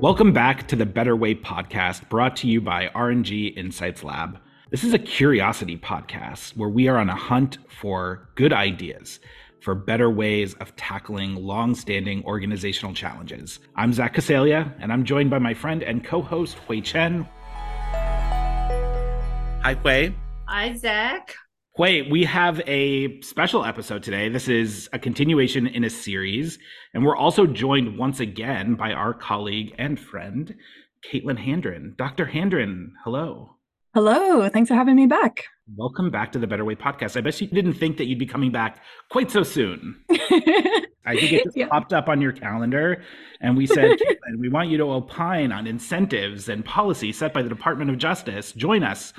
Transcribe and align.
Welcome 0.00 0.32
back 0.32 0.68
to 0.68 0.76
the 0.76 0.86
Better 0.86 1.16
Way 1.16 1.34
podcast 1.34 2.08
brought 2.08 2.36
to 2.36 2.46
you 2.46 2.60
by 2.60 2.86
R&G 2.94 3.48
Insights 3.48 4.04
Lab. 4.04 4.38
This 4.70 4.84
is 4.84 4.94
a 4.94 4.98
curiosity 4.98 5.76
podcast 5.76 6.56
where 6.56 6.68
we 6.68 6.86
are 6.86 6.98
on 6.98 7.10
a 7.10 7.16
hunt 7.16 7.58
for 7.68 8.28
good 8.36 8.52
ideas 8.52 9.18
for 9.58 9.74
better 9.74 10.08
ways 10.08 10.54
of 10.54 10.76
tackling 10.76 11.34
long-standing 11.34 12.24
organizational 12.26 12.94
challenges. 12.94 13.58
I'm 13.74 13.92
Zach 13.92 14.14
Coseglia, 14.14 14.72
and 14.78 14.92
I'm 14.92 15.04
joined 15.04 15.30
by 15.30 15.40
my 15.40 15.52
friend 15.52 15.82
and 15.82 16.04
co-host 16.04 16.58
Hui 16.68 16.80
Chen. 16.80 17.26
Hi, 19.64 19.74
Hui. 19.82 20.14
Hi, 20.46 20.76
Zach. 20.76 21.34
Hui, 21.78 22.02
we 22.10 22.24
have 22.24 22.60
a 22.66 23.20
special 23.20 23.64
episode 23.64 24.02
today. 24.02 24.28
This 24.28 24.48
is 24.48 24.88
a 24.92 24.98
continuation 24.98 25.68
in 25.68 25.84
a 25.84 25.90
series, 25.90 26.58
and 26.92 27.04
we're 27.04 27.14
also 27.14 27.46
joined 27.46 27.96
once 27.96 28.18
again 28.18 28.74
by 28.74 28.90
our 28.90 29.14
colleague 29.14 29.76
and 29.78 29.96
friend, 29.96 30.56
Caitlin 31.08 31.38
Handron. 31.38 31.96
Dr. 31.96 32.26
Handron, 32.26 32.88
hello. 33.04 33.58
Hello. 33.94 34.48
Thanks 34.48 34.70
for 34.70 34.74
having 34.74 34.96
me 34.96 35.06
back. 35.06 35.44
Welcome 35.76 36.10
back 36.10 36.32
to 36.32 36.40
the 36.40 36.48
Better 36.48 36.64
Way 36.64 36.74
podcast. 36.74 37.16
I 37.16 37.20
bet 37.20 37.40
you 37.40 37.46
didn't 37.46 37.74
think 37.74 37.96
that 37.98 38.06
you'd 38.06 38.18
be 38.18 38.26
coming 38.26 38.50
back 38.50 38.82
quite 39.08 39.30
so 39.30 39.44
soon. 39.44 40.02
I 40.10 41.14
think 41.14 41.32
it 41.32 41.44
just 41.44 41.56
yeah. 41.56 41.68
popped 41.68 41.92
up 41.92 42.08
on 42.08 42.20
your 42.20 42.32
calendar, 42.32 43.04
and 43.40 43.56
we 43.56 43.68
said, 43.68 43.96
we 44.36 44.48
want 44.48 44.68
you 44.68 44.78
to 44.78 44.90
opine 44.90 45.52
on 45.52 45.68
incentives 45.68 46.48
and 46.48 46.64
policy 46.64 47.12
set 47.12 47.32
by 47.32 47.42
the 47.42 47.48
Department 47.48 47.88
of 47.88 47.98
Justice. 47.98 48.50
Join 48.50 48.82
us. 48.82 49.12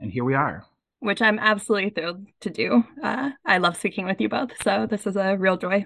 And 0.00 0.12
here 0.12 0.22
we 0.22 0.34
are. 0.34 0.64
Which 1.04 1.20
I'm 1.20 1.38
absolutely 1.38 1.90
thrilled 1.90 2.26
to 2.40 2.48
do. 2.48 2.82
Uh, 3.02 3.30
I 3.44 3.58
love 3.58 3.76
speaking 3.76 4.06
with 4.06 4.22
you 4.22 4.30
both. 4.30 4.52
So 4.62 4.86
this 4.88 5.06
is 5.06 5.16
a 5.16 5.36
real 5.36 5.58
joy. 5.58 5.84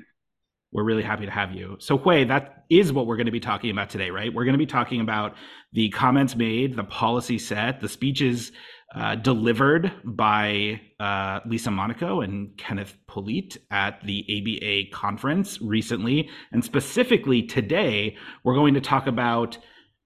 We're 0.70 0.84
really 0.84 1.02
happy 1.02 1.24
to 1.24 1.32
have 1.32 1.50
you. 1.50 1.76
So, 1.80 1.98
Hui, 1.98 2.22
that 2.24 2.66
is 2.70 2.92
what 2.92 3.06
we're 3.06 3.16
going 3.16 3.26
to 3.26 3.32
be 3.32 3.40
talking 3.40 3.70
about 3.72 3.90
today, 3.90 4.10
right? 4.10 4.32
We're 4.32 4.44
going 4.44 4.54
to 4.54 4.58
be 4.58 4.66
talking 4.66 5.00
about 5.00 5.34
the 5.72 5.88
comments 5.88 6.36
made, 6.36 6.76
the 6.76 6.84
policy 6.84 7.36
set, 7.36 7.80
the 7.80 7.88
speeches 7.88 8.52
uh, 8.94 9.16
delivered 9.16 9.90
by 10.04 10.80
uh, 11.00 11.40
Lisa 11.46 11.72
Monaco 11.72 12.20
and 12.20 12.56
Kenneth 12.56 12.96
Polite 13.08 13.56
at 13.72 14.00
the 14.04 14.24
ABA 14.30 14.96
conference 14.96 15.60
recently. 15.60 16.28
And 16.52 16.64
specifically 16.64 17.42
today, 17.42 18.16
we're 18.44 18.54
going 18.54 18.74
to 18.74 18.80
talk 18.80 19.08
about 19.08 19.58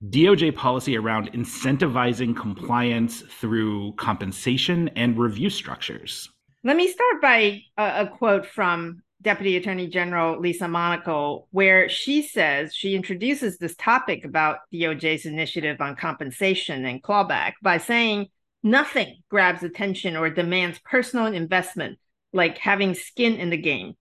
DOJ 0.09 0.55
policy 0.57 0.97
around 0.97 1.33
incentivizing 1.33 2.37
compliance 2.37 3.21
through 3.21 3.93
compensation 3.93 4.89
and 4.97 5.17
review 5.17 5.49
structures. 5.49 6.29
Let 6.65 6.77
me 6.77 6.89
start 6.89 7.23
by 7.23 7.63
a, 7.79 8.03
a 8.03 8.07
quote 8.09 8.47
from 8.47 9.03
Deputy 9.23 9.57
Attorney 9.57 9.87
General 9.87 10.41
Lisa 10.41 10.67
Monaco, 10.67 11.47
where 11.53 11.89
she 11.89 12.23
says 12.23 12.75
she 12.75 12.97
introduces 12.97 13.59
this 13.59 13.77
topic 13.77 14.25
about 14.25 14.59
DOJ's 14.75 15.25
initiative 15.25 15.81
on 15.81 15.95
compensation 15.95 16.85
and 16.85 17.01
clawback 17.01 17.53
by 17.63 17.79
saying 17.79 18.27
nothing 18.65 19.23
grabs 19.29 19.63
attention 19.63 20.17
or 20.17 20.29
demands 20.31 20.81
personal 20.81 21.27
investment 21.27 21.99
like 22.33 22.59
having 22.59 22.95
skin 22.95 23.35
in 23.35 23.51
the 23.51 23.57
game 23.57 23.95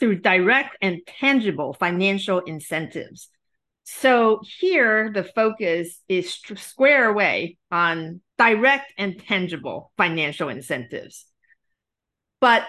through 0.00 0.18
direct 0.18 0.76
and 0.82 0.98
tangible 1.06 1.72
financial 1.74 2.40
incentives. 2.40 3.28
So 3.92 4.40
here, 4.60 5.10
the 5.12 5.24
focus 5.24 6.00
is 6.08 6.32
square 6.32 7.08
away 7.08 7.58
on 7.72 8.20
direct 8.38 8.92
and 8.96 9.20
tangible 9.20 9.90
financial 9.96 10.48
incentives. 10.48 11.26
But 12.40 12.64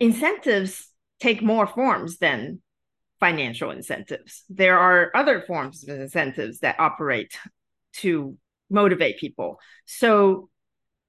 incentives 0.00 0.88
take 1.20 1.42
more 1.42 1.66
forms 1.66 2.16
than 2.16 2.62
financial 3.20 3.70
incentives. 3.70 4.42
There 4.48 4.78
are 4.78 5.10
other 5.14 5.42
forms 5.42 5.86
of 5.86 6.00
incentives 6.00 6.60
that 6.60 6.80
operate 6.80 7.38
to 7.98 8.36
motivate 8.70 9.18
people. 9.18 9.60
So, 9.84 10.48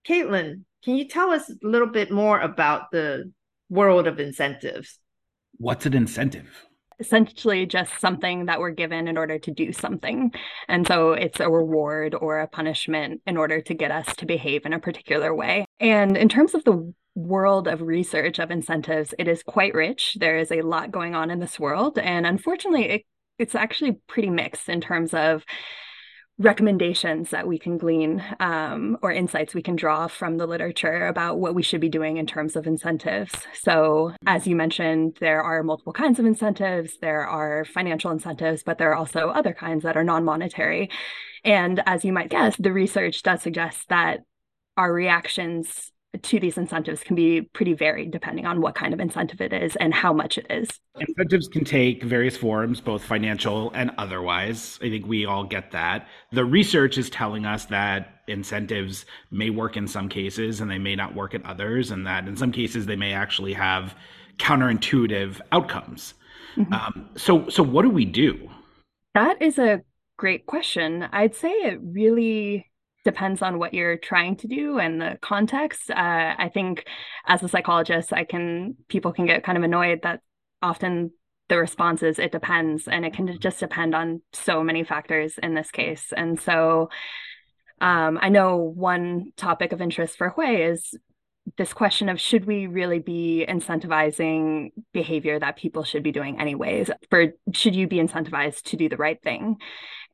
Caitlin, 0.06 0.66
can 0.84 0.96
you 0.96 1.08
tell 1.08 1.32
us 1.32 1.50
a 1.50 1.56
little 1.64 1.88
bit 1.88 2.12
more 2.12 2.40
about 2.40 2.92
the 2.92 3.32
world 3.70 4.06
of 4.06 4.20
incentives? 4.20 5.00
What's 5.58 5.86
an 5.86 5.94
incentive? 5.94 6.68
Essentially 7.00 7.66
just 7.66 8.00
something 8.00 8.46
that 8.46 8.60
we're 8.60 8.72
given 8.72 9.08
in 9.08 9.18
order 9.18 9.40
to 9.40 9.52
do 9.52 9.72
something. 9.74 10.32
And 10.68 10.88
so 10.88 11.14
it's 11.14 11.40
a 11.40 11.50
reward 11.50 12.16
or 12.16 12.40
a 12.40 12.48
punishment 12.48 13.22
in 13.26 13.38
order 13.38 13.62
to 13.62 13.74
get 13.74 13.92
us 13.92 14.16
to 14.18 14.26
behave 14.26 14.66
in 14.66 14.74
a 14.74 14.80
particular 14.80 15.34
way. 15.34 15.66
And 15.80 16.18
in 16.18 16.30
terms 16.30 16.54
of 16.54 16.64
the 16.64 16.94
world 17.16 17.68
of 17.68 17.82
research 17.82 18.40
of 18.40 18.52
incentives, 18.52 19.14
it 19.20 19.28
is 19.28 19.44
quite 19.44 19.74
rich. 19.74 20.18
There 20.20 20.38
is 20.38 20.52
a 20.52 20.62
lot 20.62 20.92
going 20.92 21.16
on 21.16 21.30
in 21.30 21.40
this 21.40 21.60
world. 21.60 21.98
And 21.98 22.26
unfortunately, 22.26 22.90
it, 22.90 23.02
it's 23.38 23.56
actually 23.56 24.00
pretty 24.08 24.30
mixed 24.30 24.70
in 24.70 24.82
terms 24.82 25.14
of 25.14 25.44
recommendations 26.40 27.30
that 27.30 27.48
we 27.48 27.60
can 27.60 27.78
glean 27.78 28.24
um, 28.40 28.98
or 29.02 29.12
insights 29.12 29.54
we 29.54 29.62
can 29.62 29.76
draw 29.76 30.08
from 30.08 30.38
the 30.38 30.48
literature 30.48 31.08
about 31.08 31.38
what 31.38 31.54
we 31.54 31.62
should 31.62 31.80
be 31.80 31.90
doing 31.90 32.18
in 32.18 32.26
terms 32.26 32.56
of 32.56 32.66
incentives. 32.66 33.32
So, 33.54 34.14
as 34.26 34.48
you 34.48 34.56
mentioned, 34.56 35.18
there 35.20 35.44
are 35.44 35.62
multiple 35.62 35.94
kinds 35.94 36.20
of 36.20 36.26
incentives, 36.26 36.98
there 37.00 37.28
are 37.28 37.66
financial 37.66 38.12
incentives, 38.12 38.64
but 38.64 38.80
there 38.80 38.92
are 38.92 38.96
also 38.96 39.30
other 39.30 39.54
kinds 39.54 39.84
that 39.84 39.96
are 39.96 40.04
non 40.04 40.26
monetary. 40.26 40.90
And 41.44 41.84
as 41.86 42.04
you 42.04 42.12
might 42.12 42.30
guess, 42.30 42.56
the 42.58 42.74
research 42.74 43.22
does 43.22 43.42
suggest 43.42 43.90
that 43.90 44.22
our 44.76 44.92
reactions 44.92 45.93
to 46.22 46.40
these 46.40 46.58
incentives 46.58 47.04
can 47.04 47.16
be 47.16 47.42
pretty 47.42 47.74
varied 47.74 48.12
depending 48.12 48.46
on 48.46 48.62
what 48.62 48.76
kind 48.76 48.94
of 48.94 49.00
incentive 49.00 49.42
it 49.42 49.52
is 49.52 49.76
and 49.78 49.94
how 49.94 50.14
much 50.14 50.38
it 50.38 50.46
is. 50.50 50.70
Incentives 51.00 51.48
can 51.48 51.66
take 51.66 52.04
various 52.04 52.38
forms, 52.38 52.80
both 52.80 53.04
financial 53.04 53.72
and 53.72 53.92
otherwise. 53.98 54.78
I 54.82 54.90
think 54.90 55.08
we 55.08 55.26
all 55.26 55.44
get 55.44 55.72
that. 55.72 56.08
The 56.32 56.46
research 56.46 56.98
is 56.98 57.10
telling 57.10 57.46
us 57.46 57.66
that 57.66 58.22
incentives 58.28 59.06
may 59.32 59.50
work 59.50 59.76
in 59.76 59.88
some 59.88 60.08
cases 60.08 60.62
and 60.62 60.70
they 60.70 60.78
may 60.78 60.96
not 60.96 61.16
work 61.16 61.34
in 61.34 61.44
others, 61.46 61.92
and 61.92 62.06
that 62.06 62.28
in 62.28 62.38
some 62.38 62.52
cases 62.52 62.86
they 62.86 62.96
may 62.96 63.14
actually 63.14 63.54
have 63.54 63.96
counterintuitive 64.38 65.42
outcomes. 65.52 66.14
Mm-hmm. 66.56 66.74
Um, 66.74 67.10
so, 67.16 67.50
so 67.50 67.64
what 67.64 67.82
do 67.82 67.90
we 67.90 68.06
do? 68.06 68.50
That 69.16 69.42
is 69.42 69.58
a 69.58 69.82
great 70.18 70.46
question. 70.46 71.08
I'd 71.12 71.36
say 71.36 71.50
it 71.50 71.80
really 71.82 72.70
depends 73.04 73.42
on 73.42 73.60
what 73.60 73.74
you're 73.74 73.98
trying 73.98 74.36
to 74.38 74.48
do 74.48 74.80
and 74.80 75.02
the 75.02 75.18
context. 75.22 75.90
Uh, 75.90 76.36
I 76.38 76.50
think 76.54 76.86
as 77.26 77.44
a 77.44 77.48
psychologist, 77.48 78.14
I 78.14 78.24
can 78.24 78.76
people 78.88 79.14
can 79.14 79.26
get 79.26 79.44
kind 79.44 79.58
of 79.58 79.64
annoyed 79.64 80.02
that 80.04 80.22
often 80.62 81.12
the 81.50 81.58
response 81.58 82.04
is 82.04 82.20
it 82.20 82.32
depends, 82.32 82.88
and 82.88 83.06
it 83.06 83.14
can 83.14 83.40
just 83.40 83.60
depend 83.60 83.94
on 83.94 84.22
so 84.32 84.64
many 84.64 84.84
factors 84.84 85.38
in 85.38 85.54
this 85.54 85.72
case. 85.72 86.14
And 86.16 86.40
so, 86.40 86.90
um, 87.82 88.18
I 88.22 88.30
know 88.30 88.58
one 88.58 89.34
topic 89.36 89.74
of 89.74 89.82
interest 89.82 90.18
for 90.18 90.30
Hui 90.30 90.64
is 90.64 90.98
this 91.58 91.74
question 91.74 92.10
of 92.10 92.20
should 92.20 92.46
we 92.46 92.68
really 92.68 93.00
be 93.00 93.46
incentivizing 93.48 94.72
behavior 94.94 95.40
that 95.40 95.58
people 95.58 95.84
should 95.84 96.04
be 96.04 96.12
doing 96.12 96.40
anyways 96.40 96.90
for 97.10 97.34
should 97.54 97.76
you 97.76 97.88
be 97.88 97.98
incentivized 97.98 98.64
to 98.64 98.78
do 98.78 98.88
the 98.88 98.98
right 98.98 99.22
thing 99.22 99.58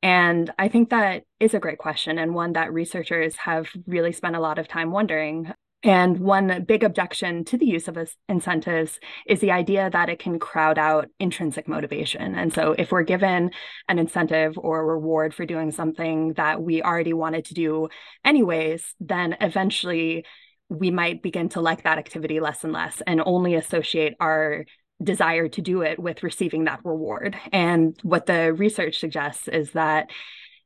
and 0.02 0.52
I 0.58 0.70
think 0.70 0.90
that 0.90 1.24
is 1.40 1.54
a 1.54 1.60
great 1.60 1.78
question 1.78 2.18
and 2.18 2.34
one 2.34 2.54
that 2.54 2.74
researchers 2.74 3.36
have 3.38 3.70
really 3.86 4.12
spent 4.12 4.36
a 4.36 4.40
lot 4.40 4.60
of 4.60 4.68
time 4.68 4.92
wondering. 4.92 5.52
And 5.82 6.20
one 6.20 6.66
big 6.66 6.84
objection 6.84 7.46
to 7.46 7.58
the 7.58 7.66
use 7.66 7.88
of 7.88 7.98
incentives 8.28 9.00
is 9.26 9.40
the 9.40 9.52
idea 9.52 9.90
that 9.90 10.10
it 10.10 10.20
can 10.20 10.38
crowd 10.38 10.78
out 10.78 11.08
intrinsic 11.20 11.70
motivation. 11.70 12.36
And 12.36 12.54
so, 12.54 12.74
if 12.78 12.92
we're 12.92 13.04
given 13.04 13.52
an 13.88 13.98
incentive 13.98 14.58
or 14.58 14.86
reward 14.86 15.34
for 15.34 15.46
doing 15.46 15.72
something 15.72 16.34
that 16.34 16.62
we 16.62 16.84
already 16.84 17.14
wanted 17.14 17.46
to 17.46 17.54
do 17.54 17.88
anyways, 18.26 18.94
then 19.00 19.38
eventually 19.40 20.26
we 20.70 20.92
might 20.92 21.22
begin 21.22 21.50
to 21.50 21.62
like 21.62 21.84
that 21.84 21.98
activity 21.98 22.40
less 22.40 22.64
and 22.64 22.74
less 22.74 23.02
and 23.06 23.22
only 23.26 23.56
associate 23.56 24.16
our 24.20 24.66
desire 25.02 25.48
to 25.48 25.62
do 25.62 25.82
it 25.82 26.00
with 26.00 26.24
receiving 26.24 26.66
that 26.66 26.82
reward. 26.84 27.36
And 27.52 27.98
what 28.04 28.26
the 28.26 28.54
research 28.54 29.00
suggests 29.00 29.48
is 29.48 29.72
that 29.72 30.10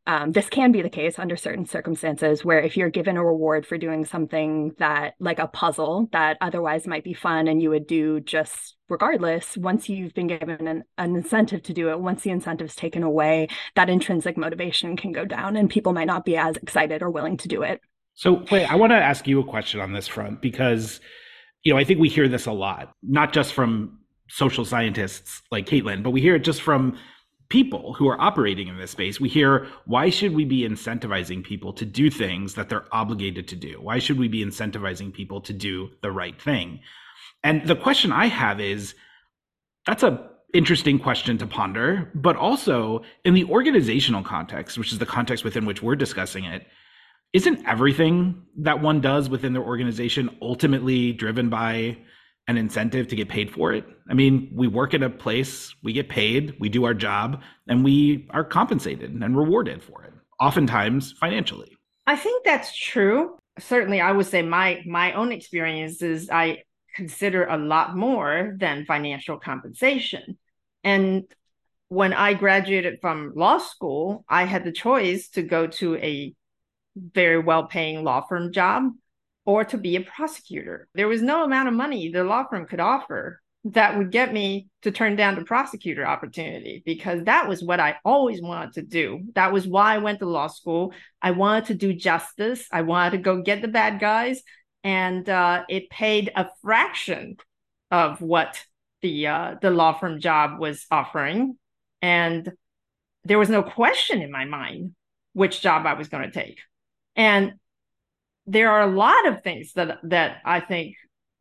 um, 0.06 0.34
this 0.34 0.50
can 0.50 0.74
be 0.74 0.82
the 0.82 0.90
case 0.90 1.18
under 1.18 1.38
certain 1.38 1.66
circumstances 1.66 2.44
where 2.44 2.60
if 2.60 2.76
you're 2.76 2.90
given 2.90 3.16
a 3.16 3.24
reward 3.24 3.66
for 3.66 3.78
doing 3.78 4.04
something 4.04 4.74
that 4.78 5.14
like 5.20 5.40
a 5.40 5.48
puzzle 5.48 6.10
that 6.12 6.38
otherwise 6.42 6.86
might 6.86 7.06
be 7.06 7.14
fun 7.14 7.48
and 7.48 7.62
you 7.62 7.70
would 7.70 7.88
do 7.88 8.20
just 8.20 8.76
regardless 8.90 9.56
once 9.56 9.88
you've 9.88 10.14
been 10.14 10.28
given 10.28 10.68
an, 10.68 10.84
an 10.98 11.16
incentive 11.16 11.64
to 11.64 11.74
do 11.74 11.90
it 11.90 12.02
once 12.02 12.24
the 12.24 12.32
incentive's 12.32 12.76
taken 12.76 13.02
away 13.02 13.48
that 13.76 13.90
intrinsic 13.90 14.36
motivation 14.36 14.98
can 14.98 15.14
go 15.14 15.24
down 15.24 15.56
and 15.56 15.70
people 15.70 15.94
might 15.94 16.08
not 16.08 16.26
be 16.26 16.36
as 16.36 16.58
excited 16.58 17.02
or 17.02 17.10
willing 17.10 17.38
to 17.38 17.48
do 17.48 17.62
it 17.62 17.80
so 18.14 18.46
wait 18.52 18.66
i 18.72 18.76
want 18.76 18.92
to 18.92 18.98
ask 18.98 19.28
you 19.28 19.40
a 19.40 19.44
question 19.44 19.80
on 19.80 19.94
this 19.94 20.08
front 20.08 20.42
because 20.42 21.00
you 21.64 21.74
know 21.74 21.80
i 21.80 21.84
think 21.84 22.00
we 22.00 22.10
hear 22.10 22.28
this 22.28 22.46
a 22.46 22.52
lot 22.52 22.94
not 23.02 23.34
just 23.34 23.54
from 23.54 24.00
social 24.34 24.66
scientists 24.66 25.44
like 25.52 25.68
Caitlin, 25.68 26.02
but 26.02 26.10
we 26.10 26.20
hear 26.20 26.36
it 26.36 26.44
just 26.44 26.62
from 26.62 26.98
people 27.50 27.94
who 27.94 28.08
are 28.08 28.20
operating 28.20 28.68
in 28.68 28.80
this 28.80 28.90
space. 28.90 29.20
We 29.20 29.30
hear, 29.30 29.68
why 29.86 30.10
should 30.10 30.34
we 30.34 30.44
be 30.44 30.68
incentivizing 30.68 31.44
people 31.44 31.72
to 31.74 31.86
do 31.86 32.10
things 32.10 32.56
that 32.56 32.68
they're 32.68 32.86
obligated 32.92 33.48
to 33.50 33.56
do? 33.56 33.80
Why 33.80 34.00
should 34.00 34.18
we 34.18 34.28
be 34.28 34.44
incentivizing 34.44 35.14
people 35.14 35.40
to 35.42 35.54
do 35.54 35.92
the 36.02 36.12
right 36.12 36.42
thing? 36.42 36.80
And 37.44 37.68
the 37.68 37.76
question 37.76 38.12
I 38.12 38.26
have 38.26 38.60
is 38.60 38.96
that's 39.86 40.02
a 40.02 40.32
interesting 40.54 40.98
question 40.98 41.38
to 41.38 41.46
ponder. 41.46 42.10
But 42.16 42.38
also 42.38 43.04
in 43.24 43.36
the 43.36 43.44
organizational 43.46 44.24
context, 44.24 44.78
which 44.80 44.92
is 44.92 44.98
the 44.98 45.06
context 45.06 45.44
within 45.44 45.66
which 45.66 45.84
we're 45.84 45.96
discussing 45.96 46.46
it, 46.46 46.66
isn't 47.34 47.68
everything 47.68 48.44
that 48.58 48.82
one 48.82 49.02
does 49.02 49.28
within 49.28 49.54
their 49.54 49.64
organization 49.64 50.38
ultimately 50.42 51.12
driven 51.12 51.50
by 51.50 51.98
an 52.48 52.58
incentive 52.58 53.08
to 53.08 53.16
get 53.16 53.28
paid 53.28 53.52
for 53.52 53.74
it? 53.74 53.86
I 54.08 54.14
mean, 54.14 54.52
we 54.54 54.68
work 54.68 54.94
at 54.94 55.02
a 55.02 55.10
place, 55.10 55.74
we 55.84 55.94
get 55.94 56.10
paid, 56.10 56.56
we 56.60 56.70
do 56.70 56.86
our 56.86 56.94
job, 56.94 57.42
and 57.68 57.84
we 57.84 58.28
are 58.30 58.44
compensated 58.44 59.12
and 59.12 59.38
rewarded 59.38 59.84
for 59.84 60.04
it, 60.04 60.14
oftentimes 60.40 61.14
financially. 61.14 61.76
I 62.06 62.16
think 62.16 62.46
that's 62.46 62.76
true. 62.76 63.38
Certainly, 63.60 64.02
I 64.02 64.12
would 64.12 64.26
say 64.26 64.42
my 64.42 64.84
my 64.86 65.14
own 65.14 65.32
experience 65.32 66.02
is 66.02 66.30
I 66.30 66.64
consider 66.96 67.46
a 67.46 67.58
lot 67.58 67.96
more 67.96 68.56
than 68.60 68.86
financial 68.86 69.40
compensation. 69.40 70.38
And 70.84 71.24
when 71.88 72.14
I 72.14 72.34
graduated 72.34 73.00
from 73.02 73.34
law 73.36 73.58
school, 73.58 74.26
I 74.28 74.44
had 74.44 74.64
the 74.64 74.72
choice 74.72 75.30
to 75.30 75.44
go 75.44 75.68
to 75.68 75.96
a 75.96 76.36
very 76.96 77.40
well 77.40 77.66
paying 77.66 78.04
law 78.04 78.22
firm 78.22 78.52
job 78.52 78.92
or 79.46 79.66
to 79.66 79.78
be 79.78 79.96
a 79.96 80.02
prosecutor. 80.02 80.88
There 80.94 81.08
was 81.08 81.22
no 81.22 81.44
amount 81.44 81.68
of 81.68 81.74
money 81.74 82.10
the 82.10 82.24
law 82.24 82.46
firm 82.50 82.66
could 82.66 82.80
offer 82.80 83.42
that 83.66 83.98
would 83.98 84.12
get 84.12 84.34
me 84.34 84.68
to 84.82 84.92
turn 84.92 85.16
down 85.16 85.36
the 85.36 85.46
prosecutor 85.46 86.06
opportunity 86.06 86.84
because 86.86 87.24
that 87.24 87.48
was 87.48 87.64
what 87.64 87.80
I 87.80 87.96
always 88.04 88.42
wanted 88.42 88.74
to 88.74 88.82
do. 88.82 89.22
That 89.36 89.54
was 89.54 89.66
why 89.66 89.96
I 89.96 90.00
went 90.00 90.20
to 90.20 90.26
law 90.26 90.48
school. 90.48 90.94
I 91.22 91.32
wanted 91.32 91.66
to 91.66 91.76
do 91.76 91.94
justice. 91.94 92.68
I 92.72 92.82
wanted 92.82 93.12
to 93.12 93.18
go 93.20 93.42
get 93.42 93.62
the 93.62 93.70
bad 93.70 94.02
guys, 94.02 94.42
and 94.84 95.28
uh, 95.30 95.64
it 95.70 95.90
paid 95.90 96.32
a 96.36 96.50
fraction 96.62 97.38
of 97.90 98.20
what 98.22 98.62
the 99.02 99.28
uh, 99.28 99.56
the 99.62 99.72
law 99.72 99.94
firm 99.94 100.20
job 100.20 100.60
was 100.60 100.86
offering, 100.92 101.58
and 102.02 102.52
there 103.24 103.40
was 103.40 103.50
no 103.50 103.64
question 103.64 104.22
in 104.22 104.32
my 104.32 104.44
mind 104.44 104.94
which 105.32 105.62
job 105.62 105.86
I 105.86 105.94
was 105.94 106.10
going 106.10 106.24
to 106.24 106.32
take. 106.32 106.60
And 107.16 107.54
there 108.46 108.72
are 108.72 108.82
a 108.82 108.88
lot 108.88 109.28
of 109.28 109.44
things 109.44 109.74
that 109.74 110.00
that 110.04 110.38
I 110.46 110.60
think 110.60 110.96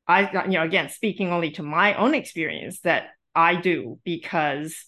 I, 0.07 0.45
you 0.45 0.53
know, 0.53 0.63
again, 0.63 0.89
speaking 0.89 1.33
only 1.33 1.53
to 1.53 1.63
my 1.63 1.95
own 1.95 2.15
experience 2.15 2.81
that 2.81 3.09
I 3.35 3.57
do 3.57 3.99
because 4.05 4.85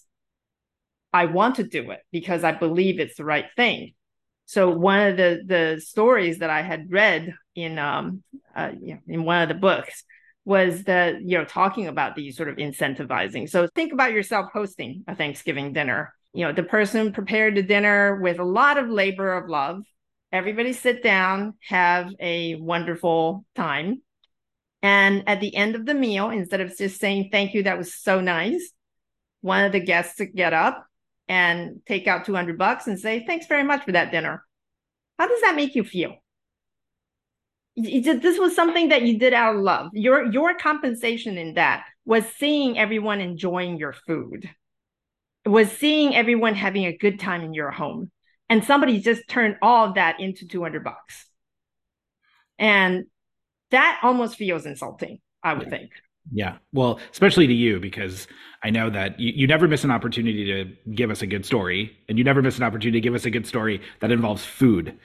I 1.13 1.25
want 1.25 1.55
to 1.55 1.63
do 1.63 1.91
it 1.91 2.01
because 2.11 2.43
I 2.43 2.51
believe 2.51 2.99
it's 2.99 3.15
the 3.15 3.25
right 3.25 3.45
thing. 3.55 3.93
So 4.45 4.69
one 4.69 5.07
of 5.07 5.17
the 5.17 5.41
the 5.45 5.81
stories 5.81 6.39
that 6.39 6.49
I 6.49 6.61
had 6.61 6.91
read 6.91 7.33
in 7.55 7.79
um 7.79 8.23
uh, 8.55 8.71
you 8.79 8.95
know, 8.95 8.99
in 9.07 9.23
one 9.23 9.41
of 9.41 9.49
the 9.49 9.55
books 9.55 10.03
was 10.43 10.83
that 10.83 11.21
you 11.21 11.37
know 11.37 11.45
talking 11.45 11.87
about 11.87 12.15
these 12.15 12.37
sort 12.37 12.49
of 12.49 12.57
incentivizing. 12.57 13.49
So 13.49 13.67
think 13.73 13.91
about 13.91 14.11
yourself 14.11 14.51
hosting 14.53 15.03
a 15.07 15.15
Thanksgiving 15.15 15.73
dinner. 15.73 16.13
You 16.33 16.45
know, 16.45 16.53
the 16.53 16.63
person 16.63 17.13
prepared 17.13 17.55
the 17.55 17.63
dinner 17.63 18.19
with 18.21 18.39
a 18.39 18.43
lot 18.43 18.77
of 18.77 18.89
labor 18.89 19.33
of 19.33 19.49
love. 19.49 19.83
Everybody 20.31 20.73
sit 20.73 21.03
down, 21.03 21.53
have 21.61 22.09
a 22.19 22.55
wonderful 22.55 23.45
time 23.55 24.01
and 24.85 25.23
at 25.25 25.39
the 25.39 25.55
end 25.55 25.73
of 25.73 25.87
the 25.87 25.95
meal, 25.95 26.29
instead 26.29 26.61
of 26.61 26.77
just 26.77 26.99
saying, 26.99 27.29
thank 27.31 27.55
you, 27.55 27.63
that 27.63 27.79
was 27.79 27.95
so 27.95 28.21
nice, 28.21 28.71
one 29.41 29.65
of 29.65 29.71
the 29.71 29.79
guests 29.79 30.17
to 30.17 30.27
get 30.27 30.53
up 30.53 30.85
and 31.27 31.81
take 31.87 32.05
out 32.05 32.23
200 32.23 32.55
bucks 32.55 32.85
and 32.85 32.99
say, 32.99 33.25
thanks 33.25 33.47
very 33.47 33.63
much 33.63 33.83
for 33.83 33.93
that 33.93 34.11
dinner. 34.11 34.45
How 35.17 35.27
does 35.27 35.41
that 35.41 35.55
make 35.55 35.73
you 35.73 35.83
feel? 35.83 36.13
this 37.75 38.37
was 38.37 38.55
something 38.55 38.89
that 38.89 39.01
you 39.01 39.17
did 39.17 39.33
out 39.33 39.55
of 39.55 39.61
love. 39.61 39.89
Your 39.93 40.31
your 40.31 40.55
compensation 40.55 41.37
in 41.37 41.55
that 41.55 41.83
was 42.05 42.23
seeing 42.37 42.77
everyone 42.77 43.21
enjoying 43.21 43.77
your 43.77 43.91
food. 43.91 44.49
was 45.47 45.69
seeing 45.71 46.15
everyone 46.15 46.53
having 46.53 46.85
a 46.85 46.95
good 46.95 47.19
time 47.19 47.41
in 47.41 47.55
your 47.55 47.71
home. 47.71 48.11
And 48.49 48.63
somebody 48.63 48.99
just 48.99 49.27
turned 49.27 49.57
all 49.61 49.87
of 49.87 49.95
that 49.95 50.19
into 50.19 50.47
200 50.47 50.83
bucks. 50.83 51.25
And 52.59 53.05
that 53.71 53.99
almost 54.03 54.37
feels 54.37 54.65
insulting, 54.65 55.19
I 55.43 55.53
would 55.53 55.69
think. 55.69 55.91
Yeah. 56.31 56.57
Well, 56.73 56.99
especially 57.11 57.47
to 57.47 57.53
you, 57.53 57.79
because 57.79 58.27
I 58.63 58.71
know 58.71 58.89
that 58.89 59.19
you, 59.19 59.31
you 59.35 59.47
never 59.47 59.67
miss 59.67 59.83
an 59.83 59.91
opportunity 59.91 60.45
to 60.45 60.91
give 60.91 61.11
us 61.11 61.21
a 61.21 61.27
good 61.27 61.45
story, 61.45 61.95
and 62.09 62.17
you 62.17 62.23
never 62.23 62.41
miss 62.41 62.57
an 62.57 62.63
opportunity 62.63 62.99
to 62.99 63.03
give 63.03 63.13
us 63.13 63.25
a 63.25 63.29
good 63.29 63.45
story 63.45 63.79
that 63.99 64.11
involves 64.11 64.43
food, 64.43 64.97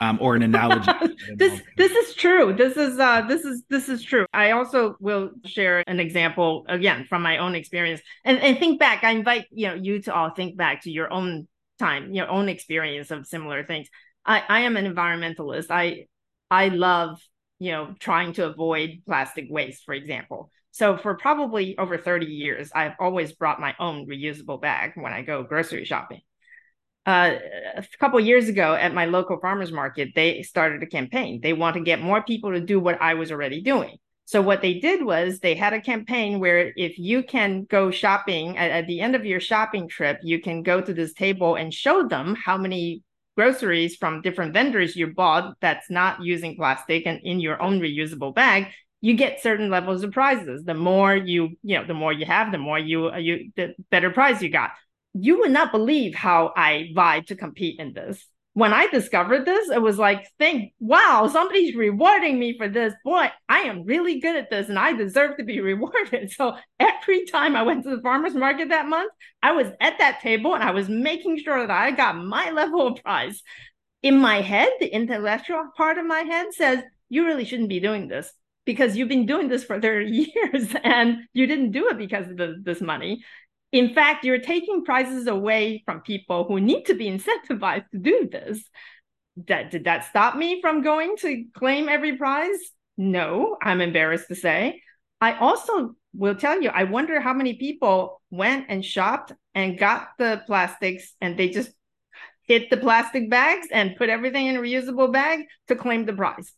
um, 0.00 0.18
or 0.20 0.36
an 0.36 0.42
analogy. 0.42 0.92
this 1.34 1.60
this 1.76 1.90
is 1.90 2.14
true. 2.14 2.52
This 2.52 2.76
is 2.76 2.98
uh 3.00 3.22
this 3.22 3.44
is 3.44 3.64
this 3.68 3.88
is 3.88 4.04
true. 4.04 4.26
I 4.32 4.52
also 4.52 4.96
will 5.00 5.30
share 5.44 5.82
an 5.88 5.98
example 5.98 6.64
again 6.68 7.06
from 7.08 7.22
my 7.22 7.38
own 7.38 7.56
experience, 7.56 8.00
and 8.24 8.38
and 8.38 8.56
think 8.56 8.78
back. 8.78 9.02
I 9.02 9.10
invite 9.10 9.46
you 9.50 9.66
know 9.66 9.74
you 9.74 10.00
to 10.02 10.14
all 10.14 10.30
think 10.30 10.56
back 10.56 10.82
to 10.84 10.90
your 10.92 11.12
own 11.12 11.48
time, 11.78 12.12
your 12.12 12.28
own 12.28 12.48
experience 12.48 13.10
of 13.10 13.26
similar 13.26 13.64
things. 13.64 13.88
I 14.24 14.42
I 14.48 14.60
am 14.60 14.76
an 14.76 14.92
environmentalist. 14.92 15.66
I 15.70 16.06
I 16.50 16.68
love 16.68 17.18
you 17.58 17.72
know, 17.72 17.94
trying 17.98 18.32
to 18.34 18.46
avoid 18.46 19.02
plastic 19.06 19.46
waste, 19.50 19.84
for 19.84 19.94
example. 19.94 20.50
So 20.70 20.96
for 20.96 21.16
probably 21.16 21.76
over 21.76 21.98
30 21.98 22.26
years, 22.26 22.70
I've 22.74 22.94
always 23.00 23.32
brought 23.32 23.60
my 23.60 23.74
own 23.80 24.06
reusable 24.06 24.60
bag 24.60 24.92
when 24.94 25.12
I 25.12 25.22
go 25.22 25.42
grocery 25.42 25.84
shopping. 25.84 26.20
Uh, 27.04 27.36
a 27.76 27.84
couple 27.98 28.20
years 28.20 28.48
ago 28.48 28.74
at 28.74 28.94
my 28.94 29.06
local 29.06 29.40
farmers 29.40 29.72
market, 29.72 30.10
they 30.14 30.42
started 30.42 30.82
a 30.82 30.86
campaign. 30.86 31.40
They 31.42 31.52
want 31.52 31.74
to 31.76 31.82
get 31.82 32.00
more 32.00 32.22
people 32.22 32.52
to 32.52 32.60
do 32.60 32.78
what 32.78 33.00
I 33.00 33.14
was 33.14 33.32
already 33.32 33.62
doing. 33.62 33.96
So 34.28 34.42
what 34.42 34.60
they 34.60 34.74
did 34.74 35.02
was 35.02 35.38
they 35.38 35.54
had 35.54 35.72
a 35.72 35.80
campaign 35.80 36.38
where 36.38 36.74
if 36.76 36.98
you 36.98 37.22
can 37.22 37.64
go 37.64 37.90
shopping 37.90 38.58
at, 38.58 38.70
at, 38.70 38.86
the 38.86 39.00
end 39.00 39.16
of 39.16 39.24
your 39.24 39.40
shopping 39.40 39.88
trip, 39.88 40.18
you 40.22 40.38
can 40.38 40.62
go 40.62 40.82
to 40.82 40.92
this 40.92 41.14
table 41.14 41.54
and 41.54 41.72
show 41.72 42.06
them 42.06 42.34
how 42.34 42.58
many 42.58 43.02
groceries 43.38 43.96
from 43.96 44.20
different 44.20 44.52
vendors 44.52 44.94
you 44.94 45.06
bought 45.06 45.54
that's 45.62 45.88
not 45.88 46.22
using 46.22 46.56
plastic 46.56 47.06
and 47.06 47.20
in 47.24 47.40
your 47.40 47.62
own 47.62 47.80
reusable 47.80 48.34
bag. 48.34 48.66
You 49.00 49.14
get 49.14 49.40
certain 49.40 49.70
levels 49.70 50.04
of 50.04 50.12
prizes. 50.12 50.62
The 50.62 50.74
more 50.74 51.16
you 51.16 51.56
you 51.62 51.78
know 51.78 51.86
the 51.86 51.94
more 51.94 52.12
you 52.12 52.26
have 52.26 52.52
the 52.52 52.58
more 52.58 52.78
you 52.78 53.10
you 53.16 53.50
the 53.56 53.76
better 53.90 54.10
prize 54.10 54.42
you 54.42 54.50
got. 54.50 54.72
You 55.14 55.38
would 55.38 55.52
not 55.52 55.72
believe 55.72 56.14
how 56.14 56.52
i 56.54 56.90
vied 56.94 57.28
to 57.28 57.34
compete 57.34 57.80
in 57.80 57.94
this 57.94 58.22
when 58.58 58.72
I 58.72 58.88
discovered 58.88 59.46
this, 59.46 59.70
it 59.70 59.80
was 59.80 59.98
like, 59.98 60.26
think, 60.36 60.72
wow, 60.80 61.28
somebody's 61.32 61.76
rewarding 61.76 62.40
me 62.40 62.56
for 62.58 62.68
this. 62.68 62.92
Boy, 63.04 63.30
I 63.48 63.60
am 63.60 63.84
really 63.84 64.18
good 64.18 64.34
at 64.34 64.50
this 64.50 64.68
and 64.68 64.76
I 64.76 64.94
deserve 64.94 65.36
to 65.36 65.44
be 65.44 65.60
rewarded. 65.72 66.32
So 66.32 66.56
every 66.80 67.24
time 67.26 67.54
I 67.54 67.62
went 67.62 67.84
to 67.84 67.94
the 67.94 68.02
farmer's 68.02 68.34
market 68.34 68.70
that 68.70 68.88
month, 68.88 69.12
I 69.44 69.52
was 69.52 69.68
at 69.80 69.98
that 70.00 70.20
table 70.22 70.54
and 70.54 70.64
I 70.64 70.72
was 70.72 70.88
making 70.88 71.38
sure 71.38 71.64
that 71.64 71.70
I 71.70 71.92
got 71.92 72.16
my 72.16 72.50
level 72.60 72.88
of 72.88 73.00
prize. 73.00 73.42
In 74.02 74.18
my 74.18 74.40
head, 74.40 74.70
the 74.80 74.92
intellectual 74.92 75.70
part 75.76 75.98
of 75.98 76.06
my 76.06 76.20
head 76.20 76.48
says, 76.52 76.82
you 77.08 77.26
really 77.26 77.44
shouldn't 77.44 77.68
be 77.68 77.78
doing 77.78 78.08
this 78.08 78.32
because 78.64 78.96
you've 78.96 79.08
been 79.08 79.26
doing 79.26 79.46
this 79.46 79.62
for 79.62 79.80
30 79.80 80.10
years 80.34 80.74
and 80.82 81.18
you 81.32 81.46
didn't 81.46 81.70
do 81.70 81.90
it 81.90 81.96
because 81.96 82.28
of 82.28 82.36
the, 82.36 82.56
this 82.60 82.80
money 82.80 83.22
in 83.72 83.94
fact, 83.94 84.24
you're 84.24 84.38
taking 84.38 84.84
prizes 84.84 85.26
away 85.26 85.82
from 85.84 86.00
people 86.00 86.44
who 86.44 86.60
need 86.60 86.84
to 86.84 86.94
be 86.94 87.06
incentivized 87.06 87.88
to 87.90 87.98
do 87.98 88.28
this. 88.30 88.62
That 89.46 89.70
did 89.70 89.84
that 89.84 90.06
stop 90.06 90.36
me 90.36 90.60
from 90.60 90.82
going 90.82 91.16
to 91.18 91.44
claim 91.54 91.88
every 91.88 92.16
prize? 92.16 92.58
No, 92.96 93.56
I'm 93.62 93.80
embarrassed 93.80 94.28
to 94.28 94.34
say. 94.34 94.82
I 95.20 95.34
also 95.34 95.94
will 96.14 96.34
tell 96.34 96.60
you, 96.60 96.70
I 96.70 96.84
wonder 96.84 97.20
how 97.20 97.34
many 97.34 97.54
people 97.54 98.20
went 98.30 98.66
and 98.68 98.84
shopped 98.84 99.32
and 99.54 99.78
got 99.78 100.08
the 100.18 100.42
plastics 100.46 101.14
and 101.20 101.38
they 101.38 101.50
just 101.50 101.70
hit 102.42 102.70
the 102.70 102.76
plastic 102.76 103.28
bags 103.30 103.68
and 103.70 103.96
put 103.96 104.08
everything 104.08 104.46
in 104.46 104.56
a 104.56 104.60
reusable 104.60 105.12
bag 105.12 105.44
to 105.68 105.76
claim 105.76 106.06
the 106.06 106.12
prize. 106.14 106.52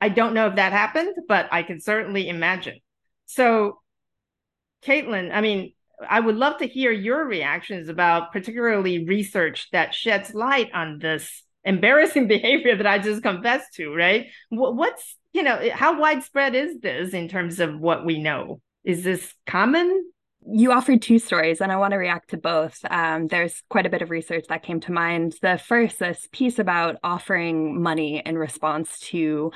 I 0.00 0.08
don't 0.08 0.34
know 0.34 0.46
if 0.48 0.56
that 0.56 0.72
happened, 0.72 1.14
but 1.28 1.48
I 1.52 1.62
can 1.62 1.80
certainly 1.80 2.28
imagine. 2.28 2.80
So, 3.26 3.80
Caitlin, 4.84 5.32
I 5.32 5.40
mean, 5.40 5.72
I 6.08 6.20
would 6.20 6.36
love 6.36 6.58
to 6.58 6.66
hear 6.66 6.92
your 6.92 7.24
reactions 7.24 7.88
about 7.88 8.32
particularly 8.32 9.04
research 9.04 9.68
that 9.72 9.94
sheds 9.94 10.34
light 10.34 10.70
on 10.74 10.98
this 10.98 11.42
embarrassing 11.64 12.28
behavior 12.28 12.76
that 12.76 12.86
I 12.86 12.98
just 12.98 13.22
confessed 13.22 13.74
to, 13.74 13.94
right? 13.94 14.26
What's, 14.50 15.16
you 15.32 15.42
know, 15.42 15.68
how 15.72 15.98
widespread 15.98 16.54
is 16.54 16.80
this 16.80 17.14
in 17.14 17.28
terms 17.28 17.60
of 17.60 17.78
what 17.78 18.04
we 18.04 18.18
know? 18.18 18.60
Is 18.84 19.02
this 19.02 19.34
common? 19.46 20.10
You 20.48 20.70
offered 20.70 21.02
two 21.02 21.18
stories, 21.18 21.60
and 21.60 21.72
I 21.72 21.76
want 21.76 21.90
to 21.90 21.96
react 21.96 22.30
to 22.30 22.36
both. 22.36 22.78
Um, 22.88 23.26
there's 23.26 23.64
quite 23.68 23.84
a 23.84 23.90
bit 23.90 24.00
of 24.00 24.10
research 24.10 24.44
that 24.48 24.62
came 24.62 24.78
to 24.80 24.92
mind. 24.92 25.34
The 25.42 25.58
first, 25.58 25.98
this 25.98 26.28
piece 26.30 26.60
about 26.60 26.96
offering 27.02 27.82
money 27.82 28.22
in 28.24 28.38
response 28.38 29.00
to 29.00 29.50